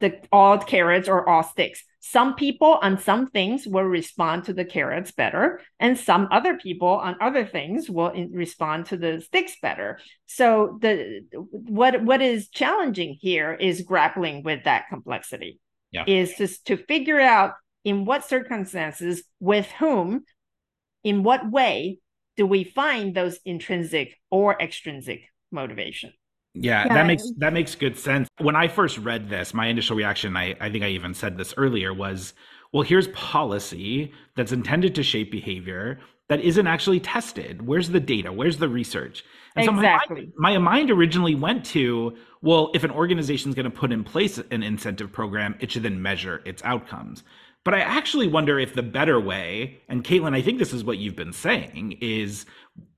the 0.00 0.20
all 0.32 0.58
carrots 0.58 1.08
or 1.08 1.28
all 1.28 1.44
sticks. 1.44 1.84
Some 2.00 2.36
people 2.36 2.78
on 2.80 2.98
some 2.98 3.26
things 3.26 3.66
will 3.66 3.82
respond 3.82 4.44
to 4.44 4.52
the 4.52 4.64
carrots 4.64 5.10
better, 5.10 5.60
and 5.80 5.98
some 5.98 6.28
other 6.30 6.56
people 6.56 6.88
on 6.88 7.16
other 7.20 7.44
things 7.44 7.90
will 7.90 8.12
respond 8.30 8.86
to 8.86 8.96
the 8.96 9.20
sticks 9.20 9.56
better. 9.60 9.98
So 10.26 10.78
the 10.80 11.22
what 11.50 12.02
what 12.04 12.22
is 12.22 12.48
challenging 12.48 13.16
here 13.20 13.52
is 13.52 13.82
grappling 13.82 14.44
with 14.44 14.64
that 14.64 14.88
complexity 14.88 15.58
yeah. 15.90 16.04
is 16.06 16.34
just 16.38 16.66
to 16.66 16.76
figure 16.76 17.20
out 17.20 17.54
in 17.84 18.04
what 18.04 18.24
circumstances, 18.24 19.24
with 19.40 19.66
whom, 19.66 20.24
in 21.02 21.22
what 21.22 21.50
way 21.50 21.98
do 22.36 22.46
we 22.46 22.64
find 22.64 23.14
those 23.14 23.38
intrinsic 23.44 24.14
or 24.30 24.60
extrinsic 24.60 25.22
motivation. 25.50 26.12
Yeah, 26.54 26.86
yeah, 26.86 26.94
that 26.94 27.06
makes 27.06 27.30
that 27.38 27.52
makes 27.52 27.74
good 27.74 27.96
sense. 27.98 28.28
When 28.38 28.56
I 28.56 28.68
first 28.68 28.98
read 28.98 29.28
this, 29.28 29.54
my 29.54 29.66
initial 29.66 29.96
reaction, 29.96 30.36
I, 30.36 30.54
I 30.60 30.70
think 30.70 30.82
I 30.82 30.88
even 30.88 31.14
said 31.14 31.36
this 31.36 31.54
earlier, 31.56 31.92
was 31.92 32.34
well, 32.72 32.82
here's 32.82 33.08
policy 33.08 34.12
that's 34.36 34.52
intended 34.52 34.94
to 34.96 35.02
shape 35.02 35.30
behavior 35.30 36.00
that 36.28 36.40
isn't 36.40 36.66
actually 36.66 37.00
tested. 37.00 37.66
Where's 37.66 37.88
the 37.88 38.00
data? 38.00 38.30
Where's 38.30 38.58
the 38.58 38.68
research? 38.68 39.24
And 39.56 39.68
exactly. 39.68 40.26
so 40.26 40.32
my, 40.36 40.52
my 40.52 40.58
mind 40.58 40.90
originally 40.90 41.34
went 41.34 41.64
to, 41.66 42.16
well, 42.42 42.70
if 42.74 42.84
an 42.84 42.90
organization 42.90 43.48
is 43.48 43.54
going 43.54 43.64
to 43.64 43.70
put 43.70 43.92
in 43.92 44.04
place 44.04 44.38
an 44.50 44.62
incentive 44.62 45.10
program, 45.10 45.56
it 45.60 45.72
should 45.72 45.84
then 45.84 46.02
measure 46.02 46.42
its 46.44 46.62
outcomes. 46.64 47.24
But 47.64 47.74
I 47.74 47.80
actually 47.80 48.28
wonder 48.28 48.58
if 48.58 48.74
the 48.74 48.82
better 48.82 49.18
way, 49.18 49.80
and 49.88 50.04
Caitlin, 50.04 50.34
I 50.34 50.42
think 50.42 50.58
this 50.58 50.72
is 50.72 50.84
what 50.84 50.98
you've 50.98 51.16
been 51.16 51.32
saying, 51.32 51.98
is 52.00 52.46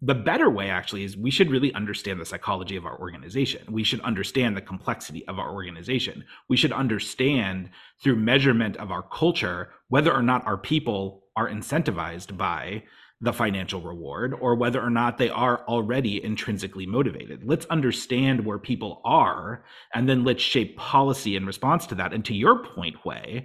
the 0.02 0.14
better 0.14 0.48
way 0.48 0.70
actually 0.70 1.04
is 1.04 1.16
we 1.16 1.30
should 1.30 1.50
really 1.50 1.74
understand 1.74 2.20
the 2.20 2.24
psychology 2.24 2.76
of 2.76 2.86
our 2.86 2.98
organization. 2.98 3.62
We 3.70 3.84
should 3.84 4.00
understand 4.00 4.56
the 4.56 4.62
complexity 4.62 5.26
of 5.28 5.38
our 5.38 5.52
organization. 5.52 6.24
We 6.48 6.56
should 6.56 6.72
understand 6.72 7.70
through 8.02 8.16
measurement 8.16 8.76
of 8.78 8.90
our 8.90 9.02
culture 9.02 9.70
whether 9.88 10.12
or 10.12 10.22
not 10.22 10.46
our 10.46 10.56
people 10.56 11.24
are 11.36 11.48
incentivized 11.48 12.36
by 12.36 12.84
the 13.20 13.32
financial 13.34 13.82
reward 13.82 14.34
or 14.40 14.54
whether 14.54 14.80
or 14.80 14.88
not 14.88 15.18
they 15.18 15.28
are 15.28 15.66
already 15.68 16.24
intrinsically 16.24 16.86
motivated. 16.86 17.44
Let's 17.44 17.66
understand 17.66 18.46
where 18.46 18.58
people 18.58 19.02
are 19.04 19.64
and 19.94 20.08
then 20.08 20.24
let's 20.24 20.42
shape 20.42 20.78
policy 20.78 21.36
in 21.36 21.44
response 21.44 21.86
to 21.88 21.94
that. 21.96 22.14
And 22.14 22.24
to 22.24 22.34
your 22.34 22.64
point, 22.64 22.96
Hui, 23.04 23.42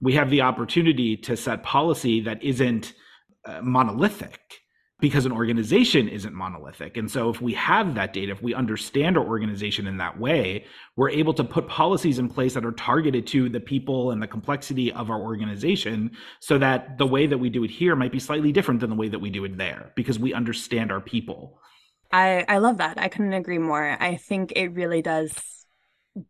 we 0.00 0.12
have 0.12 0.30
the 0.30 0.42
opportunity 0.42 1.16
to 1.16 1.36
set 1.36 1.64
policy 1.64 2.20
that 2.20 2.40
isn't 2.44 2.92
uh, 3.44 3.60
monolithic 3.62 4.65
because 4.98 5.26
an 5.26 5.32
organization 5.32 6.08
isn't 6.08 6.32
monolithic. 6.32 6.96
And 6.96 7.10
so 7.10 7.28
if 7.28 7.42
we 7.42 7.52
have 7.52 7.94
that 7.96 8.14
data, 8.14 8.32
if 8.32 8.42
we 8.42 8.54
understand 8.54 9.18
our 9.18 9.26
organization 9.26 9.86
in 9.86 9.98
that 9.98 10.18
way, 10.18 10.64
we're 10.96 11.10
able 11.10 11.34
to 11.34 11.44
put 11.44 11.68
policies 11.68 12.18
in 12.18 12.30
place 12.30 12.54
that 12.54 12.64
are 12.64 12.72
targeted 12.72 13.26
to 13.28 13.50
the 13.50 13.60
people 13.60 14.10
and 14.10 14.22
the 14.22 14.26
complexity 14.26 14.90
of 14.92 15.10
our 15.10 15.20
organization 15.20 16.12
so 16.40 16.56
that 16.58 16.96
the 16.96 17.06
way 17.06 17.26
that 17.26 17.36
we 17.36 17.50
do 17.50 17.62
it 17.62 17.70
here 17.70 17.94
might 17.94 18.12
be 18.12 18.18
slightly 18.18 18.52
different 18.52 18.80
than 18.80 18.88
the 18.88 18.96
way 18.96 19.08
that 19.08 19.18
we 19.18 19.28
do 19.28 19.44
it 19.44 19.58
there 19.58 19.92
because 19.96 20.18
we 20.18 20.32
understand 20.32 20.90
our 20.90 21.00
people. 21.00 21.60
I, 22.10 22.46
I 22.48 22.58
love 22.58 22.78
that. 22.78 22.98
I 22.98 23.08
couldn't 23.08 23.34
agree 23.34 23.58
more. 23.58 23.96
I 24.00 24.16
think 24.16 24.52
it 24.56 24.68
really 24.68 25.02
does 25.02 25.34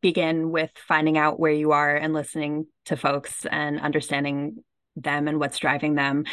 begin 0.01 0.51
with 0.51 0.71
finding 0.89 1.17
out 1.17 1.39
where 1.39 1.53
you 1.53 1.71
are 1.71 1.95
and 1.95 2.13
listening 2.13 2.67
to 2.87 2.97
folks 2.97 3.47
and 3.47 3.81
understanding 3.81 4.65
them 4.97 5.29
and 5.29 5.39
what's 5.39 5.59
driving 5.59 5.95
them. 5.95 6.25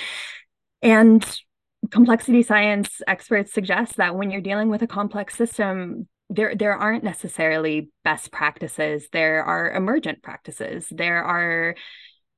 And 0.81 1.23
complexity 1.91 2.43
science 2.43 3.01
experts 3.07 3.53
suggest 3.53 3.97
that 3.97 4.15
when 4.15 4.31
you're 4.31 4.41
dealing 4.41 4.69
with 4.69 4.81
a 4.81 4.87
complex 4.87 5.35
system, 5.35 6.07
there 6.29 6.55
there 6.55 6.73
aren't 6.73 7.03
necessarily 7.03 7.89
best 8.03 8.31
practices. 8.31 9.07
There 9.11 9.43
are 9.43 9.71
emergent 9.71 10.23
practices. 10.23 10.87
There 10.89 11.23
are 11.23 11.75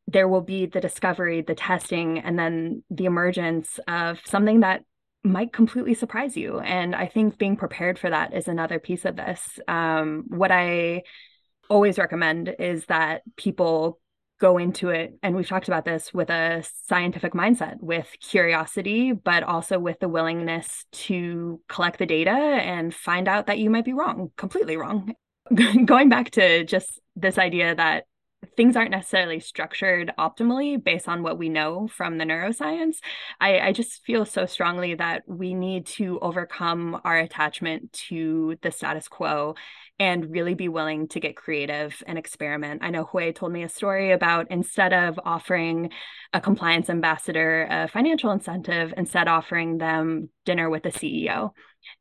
there 0.08 0.28
will 0.28 0.42
be 0.42 0.66
the 0.68 0.82
discovery, 0.82 1.42
the 1.42 1.56
testing, 1.56 2.20
and 2.20 2.38
then 2.38 2.84
the 2.90 3.06
emergence 3.06 3.80
of 3.88 4.20
something 4.26 4.60
that 4.60 4.84
might 5.24 5.52
completely 5.52 5.96
surprise 5.96 6.38
you. 6.38 6.60
And 6.60 6.96
I 6.96 7.08
think 7.08 7.40
being 7.40 7.58
prepared 7.58 7.98
for 7.98 8.10
that 8.12 8.34
is 8.34 8.48
another 8.48 8.80
piece 8.80 9.06
of 9.06 9.16
this. 9.16 9.60
Um, 9.68 10.26
what 10.28 10.52
I 10.52 11.02
always 11.70 11.98
recommend 11.98 12.54
is 12.60 12.86
that 12.86 13.24
people 13.36 14.00
go 14.40 14.58
into 14.58 14.90
it 14.90 15.14
and 15.24 15.36
we've 15.36 15.48
talked 15.48 15.68
about 15.68 15.86
this 15.86 16.14
with 16.14 16.30
a 16.30 16.64
scientific 16.88 17.34
mindset 17.34 17.78
with 17.80 18.08
curiosity 18.20 19.14
but 19.14 19.44
also 19.44 19.80
with 19.80 20.00
the 20.00 20.10
willingness 20.10 20.86
to 20.92 21.62
collect 21.70 22.00
the 22.00 22.06
data 22.06 22.32
and 22.32 22.94
find 22.94 23.28
out 23.28 23.48
that 23.48 23.60
you 23.60 23.70
might 23.70 23.86
be 23.86 23.94
wrong 23.94 24.32
completely 24.38 24.78
wrong. 24.78 25.14
Going 25.86 26.10
back 26.10 26.32
to 26.32 26.64
just 26.66 27.00
this 27.16 27.38
idea 27.38 27.76
that 27.76 28.06
things 28.56 28.76
aren't 28.76 28.92
necessarily 28.92 29.40
structured 29.40 30.12
optimally 30.18 30.82
based 30.82 31.08
on 31.08 31.24
what 31.24 31.38
we 31.38 31.50
know 31.50 31.88
from 31.88 32.18
the 32.18 32.26
neuroscience 32.26 32.98
I, 33.40 33.60
I 33.60 33.72
just 33.72 34.04
feel 34.06 34.26
so 34.26 34.46
strongly 34.46 34.96
that 34.96 35.24
we 35.28 35.54
need 35.54 35.86
to 35.88 36.20
overcome 36.20 37.00
our 37.04 37.18
attachment 37.18 37.94
to 38.10 38.56
the 38.62 38.72
status 38.72 39.08
quo 39.08 39.56
and 39.98 40.30
really 40.32 40.56
be 40.56 40.68
willing 40.68 41.08
to 41.10 41.20
get 41.20 41.38
creative 41.38 42.04
and 42.06 42.18
experiment. 42.18 42.82
I 42.84 42.90
know 42.90 43.06
Hui 43.06 43.32
told 43.32 43.54
me 43.54 43.64
a 43.64 43.70
story 43.70 44.12
about 44.12 44.48
instead 44.52 44.92
of 44.94 45.20
offering 45.24 45.92
a 46.34 46.42
compliance 46.42 46.90
ambassador 46.90 47.68
a 47.70 47.88
financial 47.88 48.32
incentive, 48.32 48.94
instead 48.98 49.28
offering 49.28 49.78
them 49.78 50.30
dinner 50.46 50.70
with 50.70 50.84
the 50.84 50.90
CEO. 50.92 51.52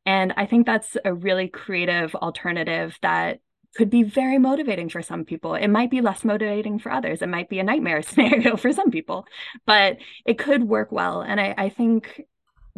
And 0.05 0.33
I 0.35 0.45
think 0.45 0.65
that's 0.65 0.97
a 1.05 1.13
really 1.13 1.47
creative 1.47 2.15
alternative 2.15 2.97
that 3.01 3.39
could 3.75 3.89
be 3.89 4.03
very 4.03 4.37
motivating 4.37 4.89
for 4.89 5.01
some 5.01 5.25
people. 5.25 5.53
It 5.53 5.67
might 5.67 5.91
be 5.91 6.01
less 6.01 6.23
motivating 6.23 6.79
for 6.79 6.91
others. 6.91 7.21
It 7.21 7.29
might 7.29 7.49
be 7.49 7.59
a 7.59 7.63
nightmare 7.63 8.01
scenario 8.01 8.57
for 8.57 8.71
some 8.71 8.89
people, 8.89 9.27
but 9.65 9.97
it 10.25 10.37
could 10.39 10.63
work 10.63 10.91
well. 10.91 11.21
And 11.21 11.39
I, 11.39 11.53
I 11.57 11.69
think 11.69 12.21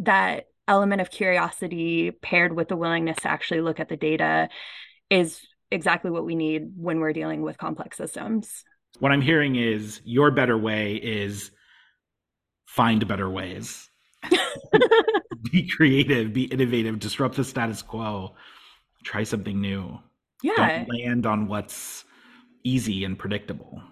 that 0.00 0.46
element 0.66 1.00
of 1.00 1.10
curiosity 1.10 2.10
paired 2.10 2.54
with 2.54 2.68
the 2.68 2.76
willingness 2.76 3.18
to 3.18 3.28
actually 3.28 3.60
look 3.60 3.80
at 3.80 3.88
the 3.88 3.96
data 3.96 4.48
is 5.08 5.40
exactly 5.70 6.10
what 6.10 6.24
we 6.24 6.34
need 6.34 6.72
when 6.76 7.00
we're 7.00 7.12
dealing 7.12 7.42
with 7.42 7.58
complex 7.58 7.96
systems. 7.96 8.64
What 8.98 9.12
I'm 9.12 9.20
hearing 9.20 9.56
is 9.56 10.00
your 10.04 10.30
better 10.30 10.58
way 10.58 10.96
is 10.96 11.50
find 12.66 13.06
better 13.06 13.30
ways. 13.30 13.88
be 15.52 15.68
creative, 15.68 16.32
be 16.32 16.44
innovative, 16.44 16.98
disrupt 16.98 17.36
the 17.36 17.44
status 17.44 17.82
quo, 17.82 18.34
try 19.04 19.22
something 19.22 19.60
new. 19.60 19.98
Yeah. 20.42 20.84
Don't 20.84 20.88
land 20.88 21.26
on 21.26 21.48
what's 21.48 22.04
easy 22.64 23.04
and 23.04 23.18
predictable. 23.18 23.82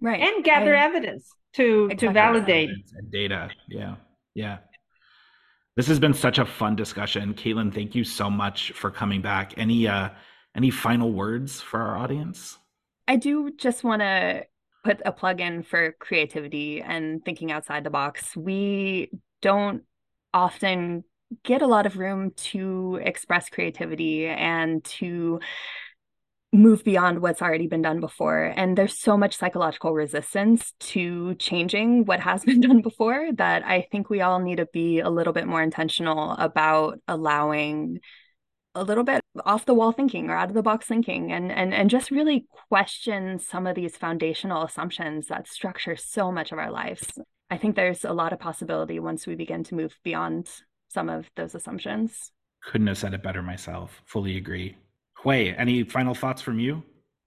Right. 0.00 0.20
And 0.20 0.44
gather 0.44 0.76
I, 0.76 0.84
evidence 0.84 1.28
to 1.54 1.86
exactly. 1.86 2.08
to 2.08 2.12
validate 2.12 2.70
and 2.96 3.10
data. 3.10 3.50
Yeah. 3.68 3.96
Yeah. 4.34 4.58
This 5.76 5.86
has 5.88 5.98
been 5.98 6.14
such 6.14 6.38
a 6.38 6.44
fun 6.44 6.76
discussion. 6.76 7.34
Caitlin, 7.34 7.72
thank 7.72 7.94
you 7.94 8.04
so 8.04 8.30
much 8.30 8.72
for 8.72 8.90
coming 8.90 9.22
back. 9.22 9.54
Any 9.56 9.88
uh 9.88 10.10
Any 10.56 10.70
final 10.70 11.10
words 11.12 11.60
for 11.60 11.80
our 11.80 11.96
audience? 11.96 12.58
I 13.08 13.16
do 13.16 13.50
just 13.56 13.82
want 13.82 14.02
to 14.02 14.46
put 14.84 15.02
a 15.04 15.10
plug 15.10 15.40
in 15.40 15.64
for 15.64 15.96
creativity 15.98 16.80
and 16.80 17.24
thinking 17.24 17.50
outside 17.50 17.82
the 17.82 17.90
box. 17.90 18.36
We 18.36 19.10
don't 19.42 19.82
often 20.32 21.02
get 21.42 21.62
a 21.62 21.66
lot 21.66 21.86
of 21.86 21.98
room 21.98 22.32
to 22.36 23.00
express 23.02 23.48
creativity 23.48 24.26
and 24.26 24.84
to 24.84 25.40
move 26.54 26.84
beyond 26.84 27.20
what's 27.20 27.42
already 27.42 27.66
been 27.66 27.82
done 27.82 28.00
before. 28.00 28.52
And 28.56 28.78
there's 28.78 28.98
so 28.98 29.16
much 29.16 29.36
psychological 29.36 29.92
resistance 29.92 30.72
to 30.80 31.34
changing 31.34 32.04
what 32.04 32.20
has 32.20 32.44
been 32.44 32.60
done 32.60 32.80
before 32.80 33.30
that 33.34 33.64
I 33.64 33.86
think 33.90 34.08
we 34.08 34.20
all 34.20 34.38
need 34.38 34.56
to 34.56 34.66
be 34.66 35.00
a 35.00 35.10
little 35.10 35.32
bit 35.32 35.46
more 35.46 35.62
intentional 35.62 36.32
about 36.32 37.00
allowing 37.08 38.00
a 38.76 38.82
little 38.82 39.04
bit 39.04 39.20
off 39.44 39.66
the 39.66 39.74
wall 39.74 39.92
thinking 39.92 40.30
or 40.30 40.36
out 40.36 40.48
of 40.48 40.54
the 40.54 40.62
box 40.62 40.86
thinking 40.86 41.30
and 41.32 41.52
and 41.52 41.72
and 41.72 41.88
just 41.90 42.10
really 42.10 42.46
question 42.68 43.38
some 43.38 43.68
of 43.68 43.76
these 43.76 43.96
foundational 43.96 44.64
assumptions 44.64 45.28
that 45.28 45.46
structure 45.46 45.94
so 45.94 46.32
much 46.32 46.50
of 46.50 46.58
our 46.58 46.72
lives. 46.72 47.18
I 47.50 47.56
think 47.56 47.76
there's 47.76 48.04
a 48.04 48.12
lot 48.12 48.32
of 48.32 48.40
possibility 48.40 48.98
once 48.98 49.26
we 49.26 49.36
begin 49.36 49.62
to 49.64 49.74
move 49.74 49.96
beyond 50.02 50.48
some 50.94 51.10
of 51.10 51.28
those 51.36 51.54
assumptions. 51.54 52.30
Couldn't 52.62 52.86
have 52.86 52.96
said 52.96 53.12
it 53.12 53.22
better 53.22 53.42
myself. 53.42 54.00
Fully 54.06 54.38
agree. 54.38 54.76
Hui, 55.22 55.54
any 55.58 55.82
final 55.82 56.14
thoughts 56.14 56.40
from 56.40 56.58
you? 56.58 56.82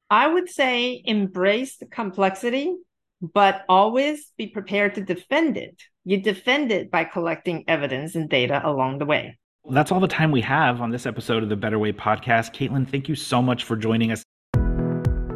I 0.09 0.27
would 0.27 0.49
say 0.49 1.01
embrace 1.05 1.77
the 1.77 1.85
complexity, 1.85 2.73
but 3.21 3.65
always 3.67 4.31
be 4.37 4.47
prepared 4.47 4.95
to 4.95 5.01
defend 5.01 5.57
it. 5.57 5.81
You 6.05 6.21
defend 6.21 6.71
it 6.71 6.89
by 6.89 7.03
collecting 7.03 7.65
evidence 7.67 8.15
and 8.15 8.29
data 8.29 8.61
along 8.63 8.99
the 8.99 9.05
way. 9.05 9.37
That's 9.69 9.91
all 9.91 9.99
the 9.99 10.07
time 10.07 10.31
we 10.31 10.41
have 10.41 10.79
on 10.79 10.91
this 10.91 11.05
episode 11.05 11.43
of 11.43 11.49
the 11.49 11.57
Better 11.57 11.77
Way 11.77 11.91
podcast. 11.91 12.53
Caitlin, 12.53 12.87
thank 12.87 13.09
you 13.09 13.15
so 13.15 13.41
much 13.41 13.65
for 13.65 13.75
joining 13.75 14.11
us. 14.11 14.23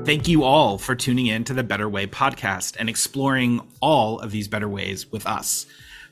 Thank 0.06 0.28
you 0.28 0.44
all 0.44 0.78
for 0.78 0.96
tuning 0.96 1.28
in 1.28 1.44
to 1.44 1.54
the 1.54 1.64
Better 1.64 1.90
Way 1.90 2.08
podcast 2.08 2.78
and 2.80 2.88
exploring 2.88 3.60
all 3.82 4.20
of 4.20 4.32
these 4.32 4.48
better 4.48 4.70
ways 4.70 5.12
with 5.12 5.28
us. 5.28 5.66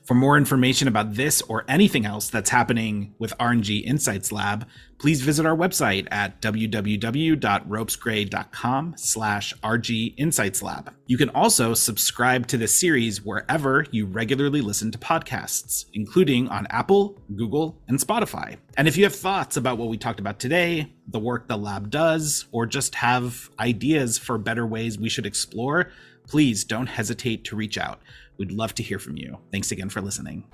For 0.10 0.16
more 0.16 0.38
information 0.38 0.88
about 0.88 1.14
this 1.14 1.43
or 1.43 1.66
anything 1.68 2.03
else 2.03 2.32
that's 2.32 2.49
happening 2.49 3.14
with 3.20 3.32
R&G 3.39 3.78
Insights 3.78 4.32
Lab, 4.32 4.68
please 4.97 5.22
visit 5.22 5.45
our 5.45 5.55
website 5.55 6.07
at 6.10 6.41
www.ropesgray.com 6.41 8.93
slash 8.97 9.53
RG 9.57 10.16
Insights 10.18 10.64
Lab. 10.64 10.95
You 11.05 11.16
can 11.16 11.30
also 11.30 11.76
subscribe 11.76 12.47
to 12.47 12.57
this 12.57 12.76
series 12.76 13.24
wherever 13.24 13.86
you 13.91 14.07
regularly 14.07 14.62
listen 14.62 14.91
to 14.93 14.97
podcasts, 14.97 15.86
including 15.93 16.47
on 16.47 16.66
Apple, 16.72 17.22
Google, 17.36 17.80
and 17.88 17.99
Spotify. 17.99 18.57
And 18.78 18.88
if 18.88 18.97
you 18.97 19.03
have 19.03 19.14
thoughts 19.14 19.57
about 19.57 19.78
what 19.78 19.89
we 19.89 19.97
talked 19.99 20.20
about 20.20 20.39
today, 20.39 20.91
the 21.07 21.20
work 21.20 21.47
the 21.47 21.55
lab 21.55 21.91
does, 21.91 22.47
or 22.51 22.66
just 22.66 22.95
have 22.95 23.51
ideas 23.60 24.18
for 24.18 24.39
better 24.39 24.66
ways 24.66 24.97
we 24.97 25.10
should 25.10 25.28
explore, 25.28 25.91
please 26.28 26.64
don't 26.64 26.88
hesitate 26.88 27.45
to 27.45 27.55
reach 27.55 27.78
out. 27.78 28.01
We'd 28.39 28.53
love 28.53 28.73
to 28.75 28.83
hear 28.83 28.97
from 28.99 29.17
you. 29.17 29.37
Thanks 29.51 29.71
again 29.71 29.89
for 29.89 30.01
listening. 30.01 30.45